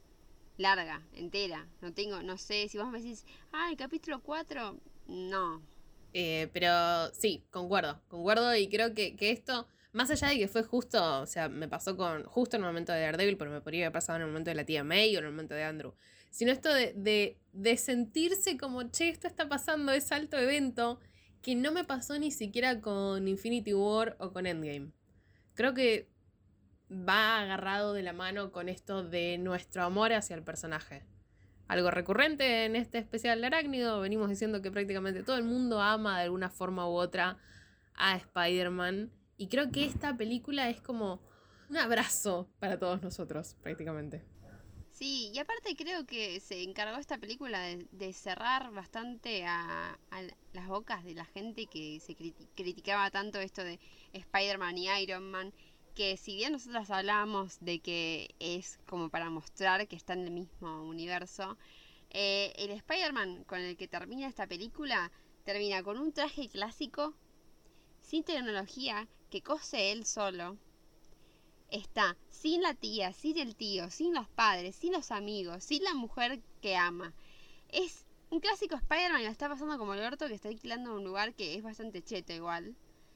larga, 0.58 1.02
entera. 1.14 1.68
No 1.82 1.94
tengo, 1.94 2.22
no 2.22 2.38
sé, 2.38 2.68
si 2.68 2.78
vos 2.78 2.88
me 2.88 3.00
decís, 3.00 3.26
ah, 3.54 3.70
el 3.72 3.78
capítulo 3.78 4.22
4, 4.22 4.78
no, 5.08 5.62
eh, 6.14 6.48
pero 6.54 7.12
sí, 7.14 7.44
concuerdo, 7.50 8.00
concuerdo 8.08 8.56
y 8.56 8.68
creo 8.68 8.94
que, 8.94 9.16
esto, 9.20 9.68
más 9.94 10.10
allá 10.12 10.30
de 10.30 10.38
que 10.38 10.48
fue 10.48 10.64
justo, 10.64 11.22
o 11.22 11.26
sea, 11.26 11.50
me 11.50 11.68
pasó 11.68 11.96
con 11.96 12.24
justo 12.24 12.58
en 12.58 12.64
el 12.64 12.68
momento 12.68 12.92
de 12.92 13.02
Daredevil, 13.02 13.38
pero 13.38 13.52
me 13.52 13.62
podría 13.62 13.86
haber 13.86 13.94
pasado 13.94 14.18
en 14.18 14.24
el 14.24 14.28
momento 14.28 14.50
de 14.50 14.56
la 14.56 14.66
tía 14.66 14.84
May 14.84 15.16
o 15.16 15.20
en 15.20 15.26
el 15.26 15.32
momento 15.32 15.54
de 15.54 15.64
Andrew, 15.64 15.94
sino 16.30 16.52
esto 16.52 16.74
de, 16.74 17.38
de, 17.54 17.78
sentirse 17.78 18.58
como, 18.58 18.84
che, 18.84 19.10
esto 19.10 19.28
está 19.28 19.48
pasando, 19.48 19.92
es 19.92 20.12
alto 20.12 20.38
evento, 20.38 21.00
que 21.42 21.56
no 21.56 21.72
me 21.72 21.84
pasó 21.84 22.18
ni 22.20 22.32
siquiera 22.32 22.82
con 22.82 23.28
Infinity 23.28 23.74
War 23.74 24.16
o 24.20 24.34
con 24.34 24.46
Endgame. 24.48 24.92
Creo 25.54 25.74
que 25.74 26.10
va 26.92 27.40
agarrado 27.40 27.94
de 27.94 28.04
la 28.04 28.14
mano 28.14 28.52
con 28.52 28.70
esto 28.70 29.04
de 29.04 29.38
nuestro 29.38 29.84
amor 29.84 30.14
hacia 30.14 30.36
el 30.36 30.44
personaje 30.44 31.06
algo 31.68 31.92
recurrente 31.92 32.66
en 32.66 32.76
este 32.76 32.98
especial 33.00 33.42
de 33.42 33.48
Arácnido. 33.48 34.00
Venimos 34.02 34.30
diciendo 34.30 34.62
que 34.62 34.72
prácticamente 34.72 35.24
todo 35.24 35.38
el 35.38 35.44
mundo 35.44 35.82
ama 35.82 36.18
de 36.18 36.26
alguna 36.26 36.50
forma 36.50 36.88
u 36.88 36.94
otra 36.94 37.38
a 37.96 38.16
Spider-Man. 38.16 39.12
Y 39.44 39.48
creo 39.48 39.72
que 39.72 39.84
esta 39.84 40.16
película 40.16 40.70
es 40.70 40.80
como 40.80 41.20
un 41.70 41.76
abrazo 41.76 42.48
para 42.62 42.80
todos 42.80 43.02
nosotros, 43.02 43.58
prácticamente. 43.62 44.24
Sí, 44.90 45.32
y 45.34 45.40
aparte 45.40 45.76
creo 45.76 46.06
que 46.06 46.40
se 46.40 46.64
encargó 46.64 46.98
esta 46.98 47.18
película 47.18 47.60
de, 47.60 48.14
cerrar 48.14 48.72
bastante 48.72 49.44
a, 49.46 50.00
las 50.54 50.68
bocas 50.70 51.04
de 51.04 51.14
la 51.14 51.26
gente 51.26 51.66
que 51.66 52.00
se 52.00 52.16
criticaba 52.56 53.12
tanto 53.12 53.38
esto 53.42 53.66
de 53.66 53.82
Spider-Man 54.14 54.78
y 54.78 54.88
Iron 55.02 55.30
Man 55.30 55.54
que 55.94 56.16
si 56.16 56.38
bien 56.38 56.54
nosotros 56.54 56.90
hablábamos 56.90 57.60
de 57.60 57.80
que 57.80 58.34
es 58.40 58.80
como 58.88 59.10
para 59.10 59.30
mostrar 59.30 59.90
que 59.90 59.98
está 59.98 60.14
en 60.14 60.22
el 60.22 60.32
mismo 60.32 60.84
universo, 60.86 61.58
eh, 62.12 62.54
el 62.56 62.72
Spider-Man 62.72 63.44
con 63.44 63.60
el 63.60 63.76
que 63.76 63.90
termina 63.90 64.26
esta 64.26 64.48
película 64.48 65.12
termina 65.44 65.84
con 65.84 65.98
un 65.98 66.14
traje 66.14 66.48
clásico, 66.48 67.14
sin 68.04 68.24
tecnología, 68.24 69.10
que 69.34 69.42
cose 69.42 69.92
él 69.92 70.06
solo. 70.06 70.60
Está 71.72 72.16
sin 72.30 72.62
la 72.62 72.76
tía, 72.76 73.14
sin 73.14 73.40
el 73.40 73.56
tío, 73.56 73.90
sin 73.90 74.14
los 74.14 74.30
padres, 74.30 74.76
sin 74.76 74.94
los 74.94 75.10
amigos, 75.10 75.64
sin 75.64 75.84
la 75.84 75.96
mujer 75.96 76.40
que 76.62 76.76
ama. 76.76 77.16
Es 77.70 78.06
un 78.30 78.40
clásico 78.40 78.76
Spider-Man 78.76 79.22
y 79.22 79.24
lo 79.24 79.32
está 79.32 79.50
pasando 79.50 79.80
como 79.80 79.96
el 79.96 80.04
orto 80.04 80.28
que 80.28 80.36
está 80.36 80.50
alquilando 80.50 80.94
un 80.94 81.04
lugar 81.04 81.34
que 81.34 81.56
es 81.56 81.64
bastante 81.64 82.04
cheto 82.04 82.32
igual. 82.32 82.76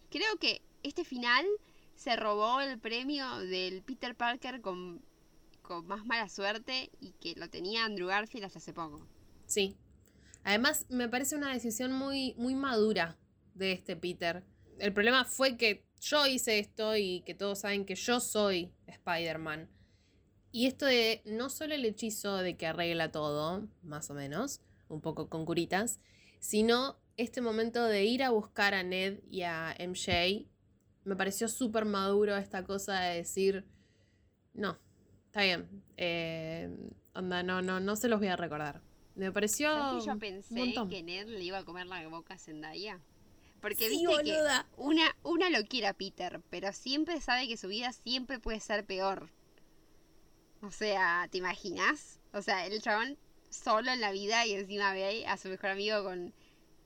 Creo 0.10 0.38
que 0.40 0.64
este 0.82 1.06
final 1.06 1.46
se 1.94 2.16
robó 2.16 2.62
el 2.62 2.80
premio 2.80 3.38
del 3.42 3.84
Peter 3.84 4.16
Parker 4.16 4.62
con, 4.62 5.06
más 5.84 6.04
mala 6.08 6.30
suerte 6.30 6.90
y 7.00 7.12
que 7.12 7.40
lo 7.40 7.48
tenía 7.48 7.86
Andrew 7.86 8.08
Garfield 8.08 8.46
hasta 8.46 8.58
hace 8.58 8.74
poco. 8.74 9.08
Sí. 9.46 9.78
Además, 10.44 10.88
me 10.90 11.10
parece 11.10 11.36
una 11.36 11.54
decisión 11.54 11.92
muy, 11.92 12.34
muy 12.38 12.56
madura 12.56 13.20
de 13.54 13.74
este 13.74 13.96
Peter. 13.96 14.44
El 14.80 14.94
problema 14.94 15.24
fue 15.24 15.58
que 15.58 15.87
yo 16.02 16.26
hice 16.28 16.60
esto 16.60 16.96
y 16.96 17.22
que 17.22 17.34
todos 17.34 17.60
saben 17.60 17.86
que 17.86 17.96
yo 17.96 18.20
soy 18.20 18.72
Spider-Man. 18.88 19.70
Y 20.52 20.68
esto 20.68 20.86
de 20.86 21.22
no 21.26 21.50
solo 21.50 21.76
el 21.76 21.86
hechizo 21.86 22.38
de 22.38 22.56
que 22.58 22.68
arregla 22.68 23.12
todo, 23.12 23.68
más 23.84 24.10
o 24.10 24.14
menos, 24.14 24.62
un 24.90 25.02
poco 25.02 25.30
con 25.30 25.46
curitas, 25.46 26.00
sino 26.40 26.98
este 27.18 27.42
momento 27.42 27.84
de 27.86 28.06
ir 28.06 28.24
a 28.24 28.30
buscar 28.30 28.74
a 28.74 28.84
Ned 28.84 29.20
y 29.30 29.42
a 29.42 29.76
MJ. 29.80 30.48
Me 31.04 31.16
pareció 31.16 31.48
súper 31.48 31.86
maduro 31.86 32.36
esta 32.36 32.64
cosa 32.64 33.00
de 33.02 33.18
decir, 33.18 33.66
no, 34.54 34.78
está 35.26 35.44
bien, 35.44 35.84
eh, 35.98 36.70
onda, 37.14 37.44
no, 37.44 37.62
no, 37.62 37.80
no 37.80 37.96
se 37.96 38.08
los 38.08 38.20
voy 38.20 38.30
a 38.30 38.36
recordar. 38.36 38.82
Me 39.16 39.32
pareció. 39.32 39.70
¿Sabes 39.70 40.04
que 40.04 40.10
yo 40.12 40.20
pensé 40.20 40.74
que 40.90 41.04
Ned 41.04 41.28
le 41.28 41.44
iba 41.44 41.58
a 41.58 41.66
comer 41.66 41.88
la 41.88 42.08
boca 42.08 42.36
a 42.36 42.38
Zendaya? 42.38 43.02
Porque 43.62 43.90
viste 43.90 44.24
que 44.24 44.38
una, 44.78 45.16
una 45.24 45.50
lo 45.50 45.64
quiere 45.66 45.88
a 45.88 45.94
Peter, 45.94 46.42
pero 46.50 46.72
siempre 46.74 47.20
sabe 47.22 47.48
que 47.48 47.58
su 47.58 47.68
vida 47.68 47.92
siempre 47.92 48.40
puede 48.40 48.60
ser 48.60 48.86
peor. 48.86 49.30
O 50.62 50.72
sea, 50.72 51.28
¿te 51.32 51.38
imaginas? 51.38 52.20
O 52.34 52.42
sea, 52.42 52.66
el 52.66 52.82
chabón 52.82 53.18
solo 53.50 53.92
en 53.92 54.02
la 54.02 54.12
vida 54.12 54.46
y 54.46 54.54
encima 54.54 54.94
ve 54.94 55.26
a 55.28 55.38
su 55.38 55.50
mejor 55.50 55.72
amigo 55.72 56.04
con, 56.04 56.34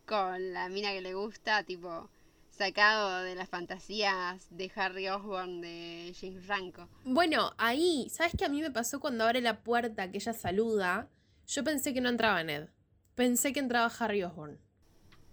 con 0.05 0.53
la 0.53 0.69
mina 0.69 0.91
que 0.91 1.01
le 1.01 1.13
gusta, 1.13 1.63
tipo, 1.63 2.09
sacado 2.49 3.23
de 3.23 3.35
las 3.35 3.49
fantasías 3.49 4.47
de 4.49 4.71
Harry 4.75 5.07
Osborn 5.09 5.61
de 5.61 6.13
James 6.19 6.45
Franco. 6.45 6.87
Bueno, 7.03 7.53
ahí, 7.57 8.07
¿sabes 8.09 8.33
qué 8.37 8.45
a 8.45 8.49
mí 8.49 8.61
me 8.61 8.71
pasó 8.71 8.99
cuando 8.99 9.23
abre 9.23 9.41
la 9.41 9.61
puerta 9.61 10.09
que 10.11 10.17
ella 10.17 10.33
saluda? 10.33 11.09
Yo 11.47 11.63
pensé 11.63 11.93
que 11.93 12.01
no 12.01 12.09
entraba 12.09 12.43
Ned. 12.43 12.69
Pensé 13.15 13.51
que 13.51 13.59
entraba 13.59 13.91
Harry 13.99 14.23
Osborn. 14.23 14.59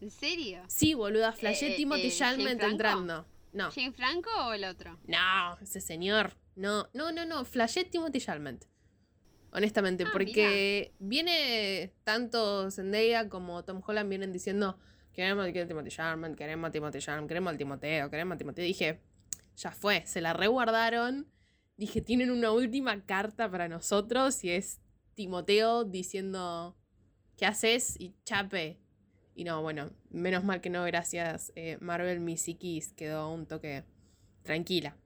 ¿En 0.00 0.11
serio? 0.11 0.62
Sí, 0.68 0.94
boluda, 0.94 1.32
flashé 1.32 1.72
eh, 1.72 1.76
Timothy 1.76 2.08
eh, 2.08 2.58
entrando. 2.62 3.26
No. 3.52 3.70
¿Jane 3.70 3.92
Franco 3.92 4.30
o 4.46 4.52
el 4.52 4.64
otro? 4.64 4.98
No, 5.06 5.58
ese 5.61 5.80
señor. 5.80 6.34
No, 6.54 6.88
no, 6.92 7.12
no, 7.12 7.24
no. 7.24 7.44
Flashé 7.44 7.84
Timothy 7.84 8.20
Chalmette. 8.20 8.66
Honestamente, 9.52 10.04
ah, 10.06 10.11
porque 10.12 10.94
viene 10.98 11.92
tanto 12.04 12.70
Zendaya 12.70 13.28
como 13.28 13.64
Tom 13.64 13.80
Holland 13.84 14.08
vienen 14.08 14.32
diciendo 14.32 14.78
queremos 15.18 15.48
a 15.48 15.52
Timothy 15.52 15.90
Chalamet, 15.90 16.37
queremos 16.37 16.68
a 16.68 16.70
Timothy 16.70 17.00
Chalamet, 17.00 17.26
queremos 17.26 17.50
al 17.50 17.58
Timoteo, 17.58 18.08
queremos 18.08 18.37
a 18.37 18.38
Timoteo. 18.38 18.64
Dije, 18.64 19.00
ya 19.56 19.72
fue, 19.72 20.06
se 20.06 20.20
la 20.20 20.32
reguardaron. 20.32 21.26
Dije, 21.76 22.00
tienen 22.00 22.30
una 22.30 22.52
última 22.52 23.04
carta 23.04 23.50
para 23.50 23.66
nosotros 23.66 24.44
y 24.44 24.50
es 24.50 24.80
Timoteo 25.14 25.82
diciendo, 25.82 26.76
¿qué 27.37 27.46
haces? 27.46 27.98
Y 27.98 28.14
chape, 28.24 28.78
y 29.38 29.44
no, 29.44 29.62
bueno, 29.62 29.92
menos 30.11 30.42
mal 30.42 30.61
que 30.61 30.68
no, 30.68 30.83
gracias. 30.83 31.53
Eh, 31.55 31.79
Marvel 31.81 32.24
Kiss 32.59 32.92
quedó 32.94 33.33
un 33.33 33.46
toque 33.46 33.85
tranquila. 34.42 34.96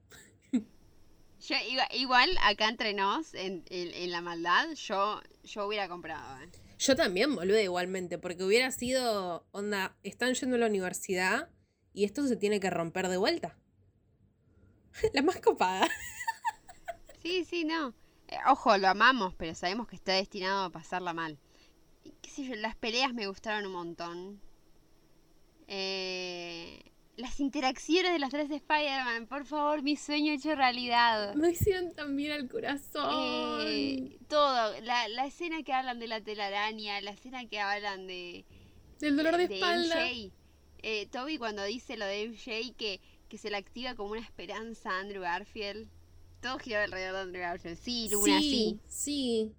Yo, 0.51 1.55
igual, 1.91 2.31
acá 2.41 2.67
entre 2.67 2.95
nos, 2.95 3.35
en, 3.35 3.63
la 4.09 4.21
maldad, 4.21 4.69
yo, 4.73 5.21
yo 5.43 5.67
hubiera 5.67 5.87
comprado. 5.87 6.41
Eh. 6.41 6.49
Yo 6.79 6.95
también, 6.95 7.35
boludo, 7.35 7.59
igualmente, 7.59 8.17
porque 8.17 8.43
hubiera 8.43 8.71
sido, 8.71 9.45
onda, 9.51 9.95
están 10.01 10.33
yendo 10.33 10.55
a 10.55 10.59
la 10.59 10.65
universidad 10.65 11.49
y 11.93 12.03
esto 12.03 12.25
se 12.25 12.35
tiene 12.35 12.59
que 12.59 12.71
romper 12.71 13.09
de 13.09 13.17
vuelta. 13.17 13.55
la 15.13 15.21
más 15.21 15.41
copada. 15.41 15.87
sí, 17.21 17.45
sí, 17.45 17.65
no. 17.65 17.93
Eh, 18.29 18.37
ojo, 18.47 18.75
lo 18.79 18.87
amamos, 18.87 19.35
pero 19.35 19.53
sabemos 19.53 19.87
que 19.87 19.95
está 19.95 20.13
destinado 20.13 20.63
a 20.63 20.71
pasarla 20.71 21.13
mal 21.13 21.37
qué 22.21 22.29
sé 22.29 22.43
yo, 22.43 22.55
las 22.55 22.75
peleas 22.75 23.13
me 23.13 23.27
gustaron 23.27 23.65
un 23.65 23.73
montón. 23.73 24.41
Eh, 25.67 26.83
las 27.15 27.39
interacciones 27.39 28.11
de 28.11 28.19
las 28.19 28.31
tres 28.31 28.49
de 28.49 28.55
Spider-Man, 28.55 29.27
por 29.27 29.45
favor, 29.45 29.81
mi 29.83 29.95
sueño 29.95 30.33
hecho 30.33 30.55
realidad. 30.55 31.35
Me 31.35 31.51
hicieron 31.51 31.93
también 31.93 32.31
al 32.31 32.47
corazón. 32.47 33.61
Eh, 33.67 34.17
todo, 34.27 34.79
la, 34.81 35.07
la, 35.07 35.25
escena 35.25 35.61
que 35.63 35.73
hablan 35.73 35.99
de 35.99 36.07
la 36.07 36.21
telaraña, 36.21 36.99
la 37.01 37.11
escena 37.11 37.45
que 37.45 37.59
hablan 37.59 38.07
de... 38.07 38.45
Del 38.99 39.15
dolor 39.15 39.37
de, 39.37 39.43
espalda. 39.45 40.07
Eh, 40.85 41.07
Toby 41.11 41.37
cuando 41.37 41.63
dice 41.63 41.97
lo 41.97 42.05
de 42.05 42.27
MJ 42.27 42.73
que, 42.75 42.99
que 43.29 43.37
se 43.37 43.49
le 43.49 43.57
activa 43.57 43.95
como 43.95 44.11
una 44.11 44.21
esperanza 44.21 44.89
a 44.89 44.99
Andrew 44.99 45.21
Garfield. 45.21 45.87
Todo 46.41 46.59
giró 46.59 46.79
alrededor 46.79 47.15
de 47.15 47.21
Andrew 47.21 47.41
Garfield. 47.41 47.77
Sí, 47.77 48.09
Luna, 48.11 48.39
sí. 48.39 48.79
Sí, 48.87 49.51
sí. 49.51 49.55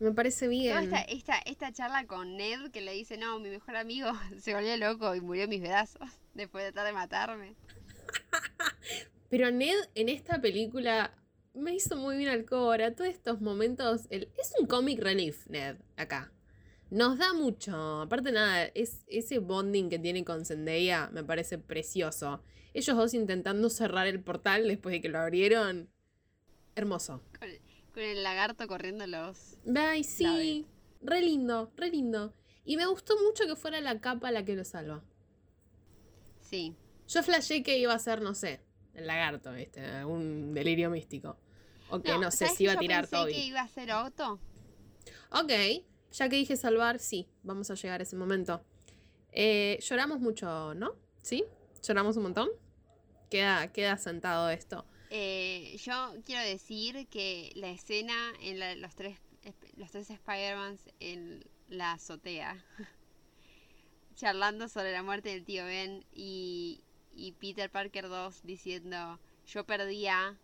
Me 0.00 0.12
parece 0.12 0.46
bien. 0.46 0.92
esta, 1.08 1.38
esta, 1.38 1.72
charla 1.72 2.06
con 2.06 2.36
Ned 2.36 2.70
que 2.70 2.80
le 2.80 2.92
dice, 2.92 3.16
no, 3.16 3.40
mi 3.40 3.48
mejor 3.48 3.76
amigo 3.76 4.10
se 4.38 4.54
volvió 4.54 4.76
loco 4.76 5.14
y 5.14 5.20
murió 5.20 5.44
en 5.44 5.50
mis 5.50 5.60
brazos 5.60 6.08
después 6.34 6.64
de 6.64 6.72
tratar 6.72 6.86
de 6.86 6.92
matarme. 6.92 7.54
Pero 9.28 9.50
Ned 9.50 9.76
en 9.94 10.08
esta 10.08 10.40
película 10.40 11.12
me 11.52 11.74
hizo 11.74 11.96
muy 11.96 12.16
bien 12.16 12.30
al 12.30 12.44
cora. 12.44 12.94
Todos 12.94 13.10
estos 13.10 13.40
momentos. 13.40 14.06
El, 14.10 14.30
es 14.38 14.54
un 14.58 14.66
comic 14.66 15.00
relief, 15.00 15.46
Ned, 15.48 15.76
acá. 15.96 16.32
Nos 16.90 17.18
da 17.18 17.34
mucho. 17.34 18.02
Aparte, 18.02 18.32
nada, 18.32 18.64
es, 18.74 19.04
ese 19.08 19.40
bonding 19.40 19.90
que 19.90 19.98
tiene 19.98 20.24
con 20.24 20.46
Zendaya 20.46 21.10
me 21.12 21.24
parece 21.24 21.58
precioso. 21.58 22.42
Ellos 22.72 22.96
dos 22.96 23.14
intentando 23.14 23.68
cerrar 23.68 24.06
el 24.06 24.20
portal 24.20 24.68
después 24.68 24.92
de 24.92 25.00
que 25.00 25.08
lo 25.08 25.18
abrieron. 25.18 25.90
Hermoso. 26.76 27.20
Con 27.98 28.06
el 28.06 28.22
lagarto 28.22 28.68
corriendo 28.68 29.08
los. 29.08 29.58
Ay, 29.74 30.04
sí. 30.04 30.64
Re 31.02 31.20
lindo, 31.20 31.72
re 31.74 31.90
lindo. 31.90 32.32
Y 32.64 32.76
me 32.76 32.86
gustó 32.86 33.20
mucho 33.20 33.44
que 33.44 33.56
fuera 33.56 33.80
la 33.80 34.00
capa 34.00 34.30
la 34.30 34.44
que 34.44 34.54
lo 34.54 34.64
salva. 34.64 35.02
Sí. 36.40 36.76
Yo 37.08 37.24
flashé 37.24 37.64
que 37.64 37.76
iba 37.76 37.92
a 37.92 37.98
ser, 37.98 38.22
no 38.22 38.36
sé, 38.36 38.60
el 38.94 39.08
lagarto, 39.08 39.52
¿viste? 39.52 40.04
Un 40.04 40.54
delirio 40.54 40.90
místico. 40.90 41.38
O 41.90 42.00
que 42.00 42.16
no, 42.18 42.30
sé 42.30 42.46
si 42.46 42.64
iba 42.64 42.74
a 42.74 42.78
tirar 42.78 43.08
todo. 43.08 43.26
que 43.26 43.44
iba 43.44 43.62
a 43.62 43.68
ser 43.68 43.90
Otto? 43.92 44.38
Ok. 45.32 45.50
Ya 46.12 46.28
que 46.28 46.36
dije 46.36 46.56
salvar, 46.56 47.00
sí, 47.00 47.26
vamos 47.42 47.68
a 47.72 47.74
llegar 47.74 47.98
a 47.98 48.04
ese 48.04 48.14
momento. 48.14 48.62
Eh, 49.32 49.76
lloramos 49.82 50.20
mucho, 50.20 50.72
¿no? 50.74 50.94
¿Sí? 51.22 51.44
¿Lloramos 51.82 52.16
un 52.16 52.22
montón? 52.22 52.48
Queda, 53.28 53.72
queda 53.72 53.96
sentado 53.98 54.50
esto. 54.50 54.86
Eh, 55.10 55.76
yo 55.82 56.14
quiero 56.24 56.42
decir 56.42 57.06
que 57.08 57.52
la 57.54 57.70
escena 57.70 58.14
en 58.40 58.82
los 58.82 58.94
tres 58.94 59.18
los 59.76 59.90
tres 59.90 60.10
Spider-Mans 60.10 60.80
en 61.00 61.44
la 61.68 61.92
azotea, 61.92 62.62
charlando 64.14 64.68
sobre 64.68 64.92
la 64.92 65.02
muerte 65.02 65.30
del 65.30 65.44
tío 65.44 65.64
Ben 65.64 66.04
y, 66.12 66.80
y 67.14 67.32
Peter 67.32 67.70
Parker 67.70 68.08
2 68.08 68.42
diciendo, 68.42 69.18
yo 69.46 69.64
perdí 69.64 70.06
a 70.06 70.36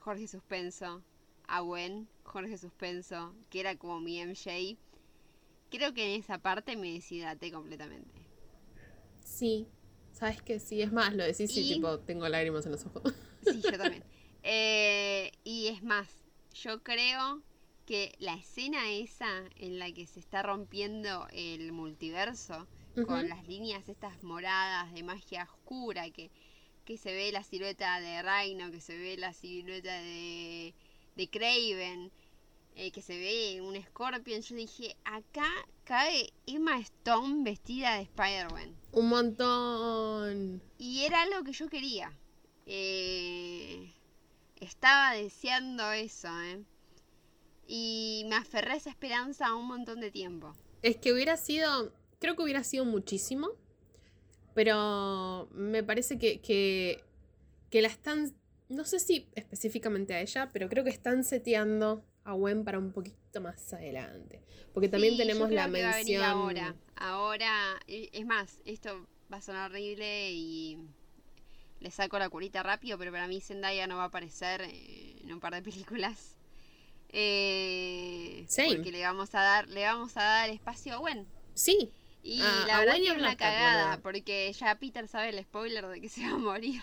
Jorge 0.00 0.28
Suspenso, 0.28 1.02
a 1.46 1.60
Gwen, 1.60 2.08
Jorge 2.24 2.58
Suspenso, 2.58 3.34
que 3.50 3.60
era 3.60 3.76
como 3.76 4.00
mi 4.00 4.20
MJ. 4.20 4.76
Creo 5.70 5.94
que 5.94 6.14
en 6.14 6.20
esa 6.20 6.38
parte 6.38 6.76
me 6.76 6.92
deshidraté 6.92 7.50
completamente. 7.50 8.22
Sí, 9.24 9.66
sabes 10.12 10.42
que 10.42 10.60
sí, 10.60 10.82
es 10.82 10.92
más, 10.92 11.14
lo 11.14 11.24
decís 11.24 11.56
y 11.56 11.74
tipo, 11.74 11.98
tengo 12.00 12.28
lágrimas 12.28 12.66
en 12.66 12.72
los 12.72 12.84
ojos. 12.86 13.14
Sí, 13.44 13.60
yo 13.62 13.78
también. 13.78 14.04
Eh, 14.42 15.32
y 15.42 15.68
es 15.68 15.82
más, 15.82 16.08
yo 16.52 16.82
creo 16.82 17.42
que 17.86 18.14
la 18.18 18.34
escena 18.34 18.90
esa 18.90 19.44
en 19.56 19.78
la 19.78 19.92
que 19.92 20.06
se 20.06 20.20
está 20.20 20.42
rompiendo 20.42 21.26
el 21.32 21.72
multiverso, 21.72 22.66
con 23.06 23.28
las 23.28 23.44
líneas 23.48 23.88
estas 23.88 24.22
moradas 24.22 24.92
de 24.92 25.02
magia 25.02 25.48
oscura, 25.50 26.08
que, 26.10 26.30
que 26.84 26.96
se 26.96 27.12
ve 27.12 27.32
la 27.32 27.42
silueta 27.42 28.00
de 28.00 28.22
Reino, 28.22 28.70
que 28.70 28.80
se 28.80 28.96
ve 28.96 29.16
la 29.16 29.32
silueta 29.32 30.00
de, 30.00 30.74
de 31.16 31.28
Craven, 31.28 32.12
eh, 32.76 32.90
que 32.92 33.02
se 33.02 33.18
ve 33.18 33.60
un 33.60 33.80
Scorpion, 33.82 34.42
yo 34.42 34.56
dije, 34.56 34.96
acá 35.04 35.48
cae 35.84 36.32
Emma 36.46 36.78
Stone 36.78 37.42
vestida 37.44 37.96
de 37.96 38.02
Spider-Man. 38.02 38.76
Un 38.92 39.08
montón. 39.08 40.62
Y 40.78 41.04
era 41.04 41.22
algo 41.22 41.44
que 41.44 41.52
yo 41.52 41.68
quería. 41.68 42.12
Eh, 42.66 43.92
estaba 44.60 45.14
deseando 45.14 45.92
eso, 45.92 46.28
¿eh? 46.42 46.62
Y 47.66 48.24
me 48.28 48.36
aferré 48.36 48.72
a 48.72 48.76
esa 48.76 48.90
esperanza 48.90 49.54
un 49.54 49.66
montón 49.66 50.00
de 50.00 50.10
tiempo. 50.10 50.52
Es 50.82 50.96
que 50.96 51.12
hubiera 51.12 51.36
sido, 51.36 51.92
creo 52.18 52.36
que 52.36 52.42
hubiera 52.42 52.62
sido 52.62 52.84
muchísimo, 52.84 53.48
pero 54.54 55.48
me 55.52 55.82
parece 55.82 56.18
que, 56.18 56.40
que, 56.40 57.02
que 57.70 57.82
la 57.82 57.88
están, 57.88 58.34
no 58.68 58.84
sé 58.84 59.00
si 59.00 59.28
específicamente 59.34 60.14
a 60.14 60.20
ella, 60.20 60.50
pero 60.52 60.68
creo 60.68 60.84
que 60.84 60.90
están 60.90 61.24
seteando 61.24 62.04
a 62.24 62.32
Gwen 62.32 62.64
para 62.64 62.78
un 62.78 62.92
poquito 62.92 63.40
más 63.40 63.72
adelante. 63.72 64.42
Porque 64.72 64.88
también 64.88 65.16
tenemos 65.16 65.50
la 65.50 65.68
mención. 65.68 66.22
ahora, 66.22 66.74
ahora, 66.96 67.80
es 67.86 68.26
más, 68.26 68.60
esto 68.64 69.06
va 69.32 69.38
a 69.38 69.40
sonar 69.40 69.70
horrible 69.70 70.32
y 70.32 70.78
le 71.84 71.90
saco 71.90 72.18
la 72.18 72.30
curita 72.30 72.62
rápido, 72.62 72.96
pero 72.96 73.12
para 73.12 73.28
mí 73.28 73.42
Zendaya 73.42 73.86
no 73.86 73.98
va 73.98 74.04
a 74.04 74.06
aparecer 74.06 74.62
eh, 74.62 75.18
en 75.20 75.34
un 75.34 75.38
par 75.38 75.52
de 75.52 75.60
películas. 75.60 76.38
Eh, 77.10 78.46
porque 78.48 78.90
le 78.90 79.02
vamos 79.02 79.34
a 79.34 79.42
dar, 79.42 79.68
le 79.68 79.84
vamos 79.84 80.16
a 80.16 80.22
dar 80.22 80.48
espacio 80.48 80.94
a 80.94 80.96
Gwen. 80.96 81.28
Sí. 81.52 81.92
Y 82.22 82.38
la 82.38 82.78
verdad 82.78 82.96
es 82.96 83.10
una 83.10 83.36
cagada, 83.36 84.00
porque 84.00 84.50
ya 84.54 84.78
Peter 84.78 85.06
sabe 85.08 85.28
el 85.28 85.44
spoiler 85.44 85.86
de 85.86 86.00
que 86.00 86.08
se 86.08 86.22
va 86.22 86.36
a 86.36 86.38
morir. 86.38 86.80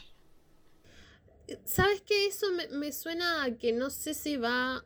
¿Sabes 1.65 2.01
qué? 2.03 2.27
Eso 2.27 2.51
me, 2.51 2.67
me 2.67 2.91
suena 2.91 3.43
a 3.43 3.57
que 3.57 3.73
no 3.73 3.89
sé 3.89 4.13
si 4.13 4.37
va. 4.37 4.85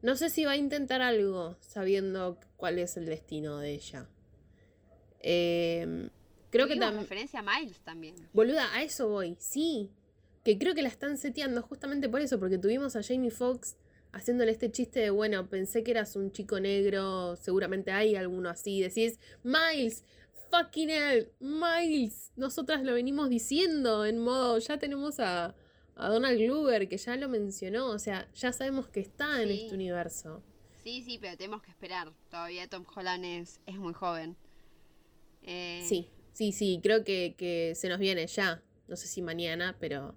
No 0.00 0.16
sé 0.16 0.30
si 0.30 0.46
va 0.46 0.52
a 0.52 0.56
intentar 0.56 1.02
algo 1.02 1.58
sabiendo 1.60 2.40
cuál 2.56 2.78
es 2.78 2.96
el 2.96 3.04
destino 3.04 3.58
de 3.58 3.72
ella. 3.72 4.08
Eh, 5.20 6.08
creo 6.50 6.66
que 6.66 6.76
también. 6.76 7.02
referencia 7.02 7.40
a 7.40 7.42
Miles 7.42 7.80
también. 7.80 8.14
Boluda, 8.32 8.74
a 8.74 8.82
eso 8.82 9.08
voy, 9.08 9.36
sí. 9.38 9.90
Que 10.44 10.58
creo 10.58 10.74
que 10.74 10.82
la 10.82 10.88
están 10.88 11.16
seteando 11.18 11.62
justamente 11.62 12.08
por 12.08 12.20
eso, 12.20 12.38
porque 12.38 12.58
tuvimos 12.58 12.96
a 12.96 13.02
Jamie 13.02 13.30
Foxx 13.30 13.76
haciéndole 14.12 14.50
este 14.52 14.70
chiste 14.72 15.00
de, 15.00 15.10
bueno, 15.10 15.48
pensé 15.48 15.82
que 15.84 15.90
eras 15.92 16.16
un 16.16 16.32
chico 16.32 16.58
negro, 16.58 17.36
seguramente 17.36 17.92
hay 17.92 18.16
alguno 18.16 18.48
así. 18.48 18.80
Decís, 18.80 19.18
Miles, 19.42 20.04
fucking 20.50 20.90
hell, 20.90 21.32
Miles. 21.40 22.32
Nosotras 22.36 22.82
lo 22.82 22.94
venimos 22.94 23.28
diciendo 23.28 24.04
en 24.04 24.18
modo, 24.18 24.58
ya 24.58 24.78
tenemos 24.78 25.20
a, 25.20 25.54
a 25.94 26.08
Donald 26.08 26.38
Glover, 26.40 26.88
que 26.88 26.96
ya 26.96 27.16
lo 27.16 27.28
mencionó, 27.28 27.88
o 27.88 27.98
sea, 27.98 28.28
ya 28.34 28.52
sabemos 28.52 28.88
que 28.88 29.00
está 29.00 29.42
en 29.42 29.50
este 29.50 29.74
universo. 29.74 30.42
Sí, 30.82 31.02
sí, 31.02 31.18
pero 31.20 31.36
tenemos 31.36 31.62
que 31.62 31.70
esperar. 31.70 32.10
Todavía 32.30 32.66
Tom 32.66 32.84
Holland 32.94 33.24
es, 33.24 33.60
es 33.66 33.76
muy 33.76 33.92
joven. 33.92 34.36
Eh, 35.42 35.84
Sí, 35.86 36.08
sí, 36.32 36.52
sí, 36.52 36.80
creo 36.82 37.04
que, 37.04 37.34
que 37.36 37.74
se 37.74 37.88
nos 37.88 37.98
viene 37.98 38.26
ya. 38.26 38.62
No 38.88 38.96
sé 38.96 39.06
si 39.06 39.22
mañana, 39.22 39.76
pero 39.80 40.14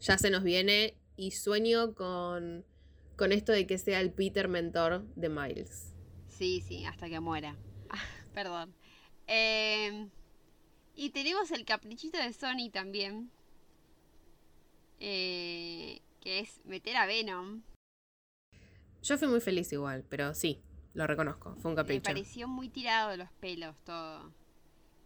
ya 0.00 0.16
se 0.18 0.30
nos 0.30 0.42
viene. 0.42 0.96
Y 1.16 1.30
sueño 1.32 1.94
con, 1.94 2.64
con 3.16 3.32
esto 3.32 3.52
de 3.52 3.66
que 3.66 3.78
sea 3.78 4.00
el 4.00 4.12
Peter 4.12 4.48
mentor 4.48 5.04
de 5.14 5.28
Miles. 5.28 5.92
Sí, 6.28 6.60
sí, 6.66 6.84
hasta 6.84 7.08
que 7.08 7.20
muera. 7.20 7.56
Ah, 7.90 7.98
Perdón. 8.34 8.74
Eh, 9.26 10.08
y 10.96 11.10
tenemos 11.10 11.50
el 11.50 11.64
caprichito 11.64 12.18
de 12.18 12.32
Sony 12.32 12.70
también. 12.72 13.30
eh, 15.00 16.00
que 16.20 16.40
es 16.40 16.64
meter 16.64 16.96
a 16.96 17.06
Venom. 17.06 17.62
Yo 19.02 19.18
fui 19.18 19.28
muy 19.28 19.40
feliz 19.40 19.70
igual, 19.72 20.04
pero 20.08 20.34
sí, 20.34 20.62
lo 20.94 21.06
reconozco. 21.06 21.54
Fue 21.56 21.70
un 21.70 21.74
Me 21.74 21.82
capricho. 21.82 22.02
pareció 22.04 22.48
muy 22.48 22.68
tirado 22.70 23.10
de 23.10 23.18
los 23.18 23.30
pelos 23.32 23.76
todo. 23.84 24.32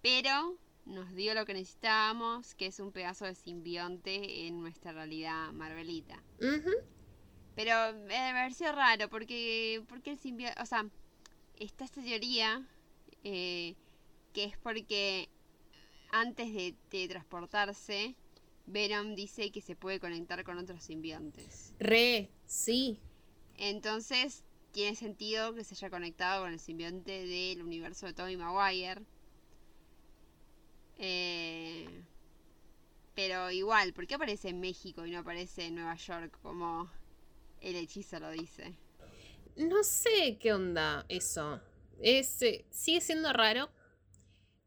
Pero 0.03 0.57
nos 0.87 1.15
dio 1.15 1.35
lo 1.35 1.45
que 1.45 1.55
necesitábamos, 1.55 2.55
que 2.55 2.67
es 2.67 2.81
un 2.81 2.93
pedazo 2.93 3.25
de 3.27 3.35
simbionte 3.35 4.47
en 4.47 4.61
nuestra 4.61 4.93
realidad 4.93 5.53
Marvelita. 5.53 6.23
Pero 7.55 7.75
me 8.07 8.15
pareció 8.33 8.73
raro 8.73 9.09
porque, 9.09 9.83
porque 9.89 10.13
el 10.13 10.19
simbionte, 10.19 10.61
o 10.63 10.67
sea, 10.67 10.89
está 11.59 11.85
esta 11.85 12.03
teoría 12.03 12.67
eh, 13.25 13.75
que 14.33 14.45
es 14.45 14.57
porque 14.59 15.29
antes 16.11 16.55
de, 16.55 16.75
de 16.91 17.09
transportarse, 17.09 18.15
Venom 18.67 19.15
dice 19.15 19.51
que 19.51 19.61
se 19.61 19.77
puede 19.77 19.99
conectar 19.99 20.45
con 20.45 20.59
otros 20.59 20.83
simbiontes. 20.83 21.75
Re, 21.79 22.31
sí. 22.47 23.01
Entonces 23.57 24.45
tiene 24.73 24.95
sentido 24.95 25.55
que 25.55 25.65
se 25.65 25.75
haya 25.75 25.91
conectado 25.91 26.45
con 26.45 26.53
el 26.53 26.61
simbionte 26.61 27.27
del 27.27 27.63
universo 27.63 28.07
de 28.07 28.13
Tobey 28.13 28.37
Maguire. 28.37 29.03
Eh, 30.99 32.05
pero 33.15 33.51
igual, 33.51 33.93
¿por 33.93 34.07
qué 34.07 34.15
aparece 34.15 34.49
en 34.49 34.61
México 34.61 35.07
y 35.07 35.11
no 35.11 35.21
aparece 35.21 35.67
en 35.67 35.77
Nueva 35.77 35.97
York 35.97 36.39
como 36.43 36.91
el 37.61 37.77
hechizo 37.77 38.21
lo 38.21 38.31
dice? 38.31 38.75
No 39.57 39.83
sé 39.83 40.39
qué 40.39 40.53
onda 40.53 41.05
eso. 41.09 41.61
Es, 42.01 42.41
eh, 42.43 42.65
sigue 42.71 43.01
siendo 43.01 43.33
raro. 43.33 43.71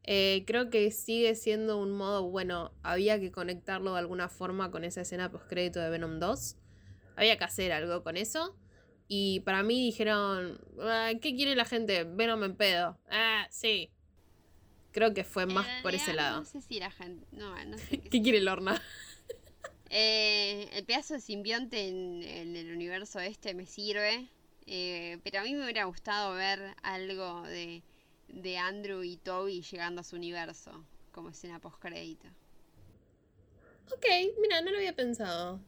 Eh, 0.04 0.44
creo 0.48 0.70
que 0.70 0.92
sigue 0.92 1.36
siendo 1.36 1.78
un 1.78 1.92
modo, 1.92 2.24
bueno, 2.30 2.74
había 2.84 3.20
que 3.20 3.32
conectarlo 3.32 3.94
de 3.94 4.00
alguna 4.00 4.30
forma 4.30 4.72
con 4.72 4.84
esa 4.84 5.02
escena 5.02 5.32
postcrédito 5.32 5.80
de 5.80 5.90
Venom 5.90 6.20
2. 6.20 6.58
Había 7.16 7.38
que 7.38 7.44
hacer 7.44 7.72
algo 7.72 8.04
con 8.04 8.18
eso. 8.18 8.58
Y 9.08 9.42
para 9.42 9.62
mí 9.64 9.82
dijeron, 9.86 10.60
"Ah, 10.82 11.12
¿qué 11.22 11.36
quiere 11.36 11.56
la 11.56 11.66
gente? 11.66 12.04
Venom 12.04 12.44
en 12.44 12.56
pedo. 12.56 12.98
Ah, 13.10 13.48
sí. 13.50 13.92
Creo 14.92 15.14
que 15.14 15.24
fue 15.24 15.46
más 15.46 15.68
por 15.82 15.96
ese 15.96 16.14
lado. 16.14 16.40
No 16.40 16.46
sé 16.46 16.62
si 16.62 16.80
la 16.80 16.92
gente. 16.92 17.26
No, 17.32 17.64
no 17.66 17.78
sé 17.78 18.00
qué 18.02 18.10
¿Qué 18.10 18.22
quiere 18.22 18.42
Lorna? 18.42 18.82
Eh, 19.94 20.70
el 20.72 20.86
pedazo 20.86 21.16
de 21.16 21.20
simbionte 21.20 21.90
en, 21.90 22.24
en 22.24 22.56
el 22.56 22.72
universo 22.72 23.20
este 23.20 23.54
me 23.54 23.66
sirve. 23.66 24.30
eh, 24.66 25.18
pero 25.24 25.40
a 25.40 25.44
mí 25.44 25.54
me 25.54 25.64
hubiera 25.66 25.84
gustado 25.84 26.34
ver 26.34 26.76
algo 26.82 27.42
de, 27.42 27.84
de 28.30 28.58
Andrew 28.58 29.04
y 29.04 29.18
Toby 29.18 29.62
llegando 29.62 30.00
a 30.00 30.04
su 30.06 30.16
universo. 30.16 30.86
Como 31.12 31.30
escena 31.32 31.60
post 31.60 31.78
crédito. 31.80 32.26
Ok, 33.94 34.06
mira, 34.40 34.62
no 34.62 34.72
lo 34.72 34.78
había 34.78 34.96
pensado. 34.96 35.60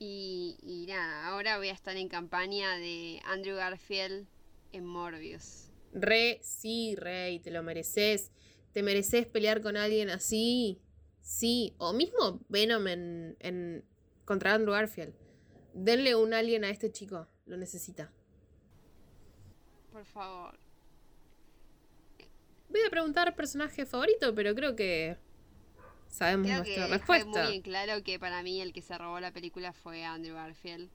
Y, 0.00 0.56
y 0.60 0.86
nada, 0.86 1.28
ahora 1.28 1.56
voy 1.58 1.68
a 1.68 1.72
estar 1.72 1.96
en 1.96 2.08
campaña 2.08 2.76
de 2.78 3.20
Andrew 3.26 3.54
Garfield 3.56 4.26
en 4.72 4.84
Morbius. 4.86 5.68
Re, 5.94 6.40
sí, 6.42 6.94
Rey, 6.96 7.38
te 7.38 7.50
lo 7.50 7.62
mereces. 7.62 8.30
Te 8.72 8.82
mereces 8.82 9.26
pelear 9.26 9.62
con 9.62 9.76
alguien 9.76 10.10
así. 10.10 10.80
Sí. 11.20 11.74
O 11.78 11.92
mismo 11.92 12.40
Venom 12.48 12.86
en, 12.88 13.36
en 13.40 13.84
contra 14.24 14.54
Andrew 14.54 14.74
Garfield. 14.74 15.14
Denle 15.72 16.14
un 16.16 16.34
alien 16.34 16.64
a 16.64 16.70
este 16.70 16.92
chico. 16.92 17.28
Lo 17.46 17.56
necesita. 17.56 18.12
Por 19.92 20.04
favor. 20.04 20.58
Voy 22.68 22.80
a 22.86 22.90
preguntar 22.90 23.36
personaje 23.36 23.86
favorito, 23.86 24.34
pero 24.34 24.54
creo 24.54 24.74
que 24.74 25.16
sabemos 26.08 26.48
Creo 26.48 26.64
que 26.64 26.76
nuestra 26.76 26.98
fue 27.06 27.18
respuesta. 27.18 27.48
muy 27.48 27.60
claro 27.62 28.02
que 28.02 28.18
para 28.18 28.42
mí 28.42 28.60
el 28.60 28.72
que 28.72 28.82
se 28.82 28.98
robó 28.98 29.20
la 29.20 29.32
película 29.32 29.72
fue 29.72 30.04
Andrew 30.04 30.34
Garfield 30.34 30.90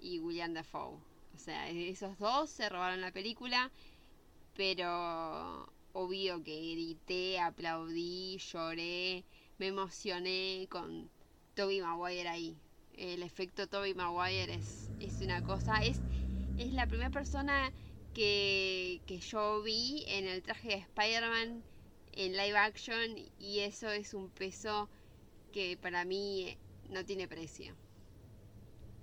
y 0.00 0.18
William 0.18 0.52
Dafoe. 0.52 0.98
O 1.34 1.38
sea, 1.38 1.68
esos 1.70 2.18
dos 2.18 2.50
se 2.50 2.68
robaron 2.68 3.00
la 3.00 3.12
película, 3.12 3.70
pero 4.56 5.72
obvio 5.92 6.42
que 6.42 6.72
grité, 6.72 7.38
aplaudí, 7.38 8.38
lloré, 8.38 9.24
me 9.58 9.68
emocioné 9.68 10.66
con 10.70 11.10
Toby 11.54 11.80
Maguire 11.80 12.28
ahí. 12.28 12.56
El 12.96 13.22
efecto 13.22 13.66
Toby 13.68 13.94
Maguire 13.94 14.54
es, 14.54 14.90
es 15.00 15.20
una 15.20 15.42
cosa, 15.42 15.82
es, 15.82 16.00
es 16.58 16.72
la 16.72 16.86
primera 16.86 17.10
persona 17.10 17.72
que, 18.14 19.00
que 19.06 19.18
yo 19.18 19.62
vi 19.62 20.04
en 20.06 20.26
el 20.26 20.42
traje 20.42 20.68
de 20.68 20.74
Spider-Man 20.74 21.62
en 22.12 22.32
live 22.32 22.56
action 22.56 23.16
y 23.38 23.60
eso 23.60 23.90
es 23.90 24.14
un 24.14 24.30
peso 24.30 24.88
que 25.52 25.76
para 25.76 26.04
mí 26.04 26.56
no 26.90 27.04
tiene 27.04 27.28
precio. 27.28 27.74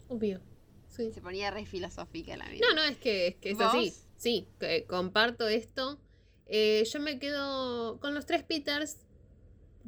Obvio. 0.08 0.42
Sí. 0.90 1.12
Se 1.14 1.22
ponía 1.22 1.52
re 1.52 1.66
filosófica 1.66 2.36
la 2.36 2.50
vida. 2.50 2.66
No, 2.68 2.76
no, 2.76 2.84
es 2.84 2.98
que 2.98 3.28
es, 3.28 3.36
que 3.36 3.52
es 3.52 3.58
¿Vos? 3.58 3.68
así. 3.68 3.94
Sí, 4.21 4.47
que 4.60 4.86
comparto 4.86 5.47
esto. 5.47 5.99
Eh, 6.45 6.84
yo 6.86 6.99
me 6.99 7.17
quedo 7.17 7.99
con 7.99 8.13
los 8.13 8.27
tres 8.27 8.43
Peters 8.43 9.07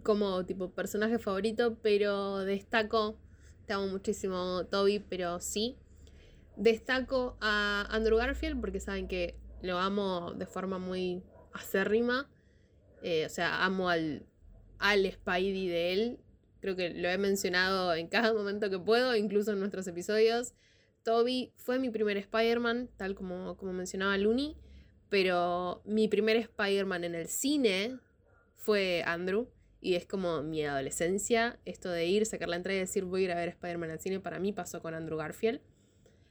como 0.02 0.44
tipo 0.44 0.72
personaje 0.72 1.20
favorito, 1.20 1.78
pero 1.84 2.40
destaco, 2.40 3.20
te 3.68 3.74
amo 3.74 3.86
muchísimo 3.90 4.66
Toby, 4.72 4.98
pero 5.08 5.40
sí. 5.40 5.78
Destaco 6.58 7.38
a 7.42 7.86
Andrew 7.92 8.18
Garfield 8.18 8.60
porque 8.60 8.80
saben 8.80 9.08
que 9.08 9.38
lo 9.62 9.78
amo 9.78 10.34
de 10.34 10.48
forma 10.48 10.80
muy 10.80 11.22
acérrima. 11.54 12.28
Eh, 13.04 13.28
o 13.28 13.30
sea, 13.30 13.64
amo 13.64 13.88
al, 13.88 14.26
al 14.80 15.12
Spidey 15.12 15.68
de 15.68 15.94
él. 15.94 16.20
Creo 16.60 16.76
que 16.76 16.90
lo 16.90 17.08
he 17.08 17.20
mencionado 17.20 17.94
en 17.94 18.08
cada 18.08 18.34
momento 18.34 18.72
que 18.72 18.80
puedo, 18.80 19.16
incluso 19.16 19.52
en 19.52 19.60
nuestros 19.60 19.86
episodios. 19.86 20.56
Toby 21.04 21.54
fue 21.58 21.80
mi 21.80 21.90
primer 21.90 22.18
Spider-Man, 22.18 22.90
tal 22.98 23.16
como, 23.16 23.58
como 23.58 23.74
mencionaba 23.74 24.18
Looney, 24.18 24.58
pero 25.10 25.82
mi 25.86 26.08
primer 26.08 26.38
Spider-Man 26.38 27.04
en 27.04 27.16
el 27.16 27.28
cine 27.28 28.00
fue 28.56 29.04
Andrew, 29.06 29.50
y 29.84 29.96
es 29.96 30.06
como 30.06 30.42
mi 30.42 30.64
adolescencia, 30.64 31.60
esto 31.66 31.90
de 31.90 32.06
ir, 32.06 32.26
sacar 32.26 32.48
la 32.48 32.56
entrada 32.56 32.78
y 32.78 32.80
decir 32.80 33.04
voy 33.04 33.22
a 33.22 33.26
ir 33.26 33.32
a 33.34 33.36
ver 33.36 33.50
Spider-Man 33.50 33.92
al 33.92 34.00
cine, 34.00 34.22
para 34.22 34.40
mí 34.40 34.54
pasó 34.54 34.82
con 34.82 34.94
Andrew 34.94 35.18
Garfield. 35.18 35.60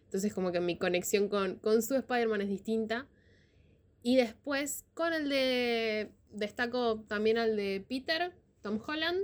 Entonces 0.05 0.32
como 0.32 0.53
que 0.53 0.61
mi 0.61 0.78
conexión 0.78 1.28
con, 1.28 1.57
con 1.57 1.82
su 1.82 1.94
Spider-Man 1.94 2.40
es 2.40 2.49
distinta. 2.49 3.07
Y 4.03 4.16
después 4.16 4.84
con 4.94 5.12
el 5.12 5.28
de... 5.28 6.11
Destaco 6.30 7.05
también 7.09 7.36
al 7.36 7.57
de 7.57 7.84
Peter, 7.86 8.32
Tom 8.62 8.80
Holland. 8.86 9.20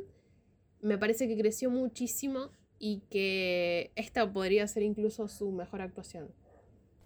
Me 0.83 0.99
parece 0.99 1.27
que 1.27 1.39
creció 1.39 1.71
muchísimo 1.71 2.51
y 2.79 3.01
que 3.11 3.91
esta 3.97 4.31
podría 4.33 4.67
ser 4.69 4.83
incluso 4.85 5.29
su 5.29 5.51
mejor 5.51 5.81
actuación. 5.83 6.33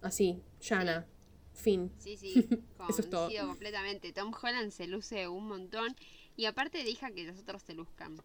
Así, 0.01 0.41
llana, 0.61 1.07
fin. 1.53 1.91
Sí, 1.97 2.17
sí, 2.17 2.33
Eso 2.89 3.01
es 3.01 3.09
todo. 3.09 3.29
completamente. 3.47 4.11
Tom 4.13 4.33
Holland 4.41 4.71
se 4.71 4.87
luce 4.87 5.27
un 5.27 5.47
montón 5.47 5.95
y 6.35 6.45
aparte 6.45 6.83
deja 6.83 7.11
que 7.11 7.23
los 7.25 7.39
otros 7.39 7.63
se 7.63 7.73
luzcan. 7.73 8.17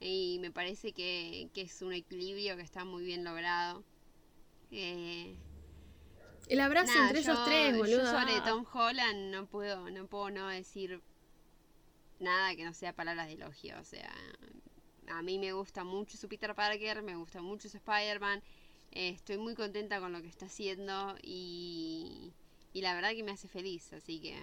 Y 0.00 0.38
me 0.40 0.50
parece 0.50 0.92
que, 0.92 1.48
que 1.54 1.62
es 1.62 1.80
un 1.80 1.92
equilibrio 1.92 2.56
que 2.56 2.62
está 2.62 2.84
muy 2.84 3.04
bien 3.04 3.24
logrado. 3.24 3.84
Eh, 4.70 5.36
El 6.48 6.60
abrazo 6.60 6.92
nada, 6.92 7.06
entre 7.06 7.20
ellos 7.20 7.38
yo- 7.38 7.44
tres, 7.44 7.72
Yo 7.72 7.78
boludo. 7.78 8.10
sobre 8.10 8.40
Tom 8.42 8.66
Holland 8.74 9.30
no 9.32 9.46
puedo, 9.46 9.88
no 9.90 10.06
puedo 10.06 10.30
no 10.30 10.48
decir 10.48 11.00
nada 12.18 12.54
que 12.56 12.64
no 12.64 12.74
sea 12.74 12.92
palabras 12.92 13.28
de 13.28 13.34
elogio. 13.34 13.78
O 13.80 13.84
sea, 13.84 14.12
a 15.08 15.22
mí 15.22 15.38
me 15.38 15.52
gusta 15.52 15.84
mucho 15.84 16.16
su 16.16 16.28
Peter 16.28 16.54
Parker, 16.54 17.02
me 17.02 17.16
gusta 17.16 17.42
mucho 17.42 17.68
su 17.68 17.76
Spider-Man. 17.76 18.42
Eh, 18.92 19.10
estoy 19.10 19.38
muy 19.38 19.54
contenta 19.54 20.00
con 20.00 20.12
lo 20.12 20.22
que 20.22 20.28
está 20.28 20.46
haciendo 20.46 21.16
y, 21.22 22.32
y 22.72 22.82
la 22.82 22.94
verdad 22.94 23.10
que 23.10 23.22
me 23.22 23.32
hace 23.32 23.48
feliz, 23.48 23.92
así 23.92 24.20
que... 24.20 24.36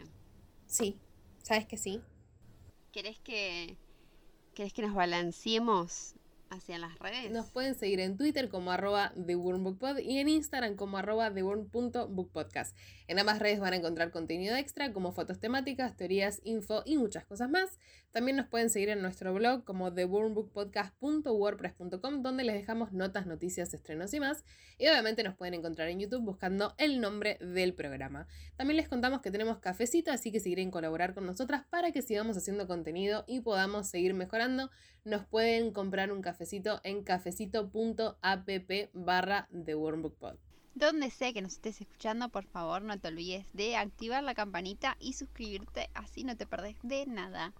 Sí, 0.68 0.98
¿sabes 1.42 1.66
que 1.66 1.78
sí? 1.78 2.02
¿Querés 2.92 3.20
que, 3.20 3.78
¿Querés 4.54 4.74
que 4.74 4.82
nos 4.82 4.94
balanceemos 4.94 6.16
hacia 6.52 6.78
las 6.78 7.00
redes. 7.00 7.32
Nos 7.32 7.50
pueden 7.50 7.76
seguir 7.76 8.00
en 8.02 8.18
Twitter 8.18 8.50
como 8.50 8.72
arroba 8.72 9.14
TheWormBookPod 9.26 10.00
y 10.00 10.20
en 10.20 10.28
Instagram 10.28 10.76
como 10.76 10.98
arroba 10.98 11.34
TheWorm.bookpodcast. 11.34 12.78
En 13.08 13.20
ambas 13.20 13.40
redes 13.40 13.60
van 13.60 13.74
a 13.74 13.78
encontrar 13.78 14.12
contenido 14.12 14.56
extra 14.58 14.92
como 14.92 15.14
fotos 15.14 15.40
temáticas, 15.40 15.96
teorías, 15.96 16.42
info 16.44 16.84
y 16.86 16.98
muchas 16.98 17.26
cosas 17.26 17.50
más. 17.50 17.80
También 18.12 18.36
nos 18.36 18.48
pueden 18.48 18.70
seguir 18.70 18.90
en 18.90 19.02
nuestro 19.02 19.34
blog 19.34 19.64
como 19.64 19.94
TheWormBookPodcast.wordpress.com 19.94 22.22
donde 22.22 22.44
les 22.44 22.56
dejamos 22.56 22.92
notas, 22.92 23.26
noticias, 23.26 23.74
estrenos 23.74 24.14
y 24.14 24.20
más. 24.20 24.44
Y 24.78 24.90
obviamente 24.90 25.24
nos 25.24 25.36
pueden 25.36 25.54
encontrar 25.54 25.88
en 25.88 26.00
YouTube 26.00 26.24
buscando 26.24 26.74
el 26.78 27.00
nombre 27.00 27.38
del 27.40 27.74
programa. 27.74 28.28
También 28.58 28.76
les 28.78 28.90
contamos 28.90 29.22
que 29.22 29.32
tenemos 29.32 29.60
cafecito, 29.60 30.12
así 30.12 30.32
que 30.32 30.42
si 30.42 30.50
quieren 30.50 30.72
colaborar 30.72 31.14
con 31.14 31.26
nosotras 31.26 31.64
para 31.70 31.92
que 31.92 32.02
sigamos 32.02 32.36
haciendo 32.36 32.68
contenido 32.68 33.24
y 33.28 33.40
podamos 33.40 33.88
seguir 33.88 34.14
mejorando, 34.14 34.70
nos 35.06 35.26
pueden 35.26 35.72
comprar 35.72 36.12
un 36.12 36.22
cafecito 36.22 36.82
en 36.84 37.04
cafecito.app 37.04 38.50
barra 38.94 39.48
The 39.52 39.76
Donde 40.76 41.10
sea 41.12 41.34
que 41.34 41.42
nos 41.42 41.54
estés 41.54 41.82
escuchando, 41.82 42.30
por 42.30 42.46
favor 42.46 42.82
no 42.82 43.00
te 43.00 43.08
olvides 43.08 43.46
de 43.54 43.78
activar 43.78 44.24
la 44.24 44.36
campanita 44.36 44.98
y 45.00 45.14
suscribirte, 45.14 45.90
así 45.94 46.26
no 46.26 46.36
te 46.36 46.46
perdés 46.46 46.76
de 46.84 47.06
nada. 47.06 47.54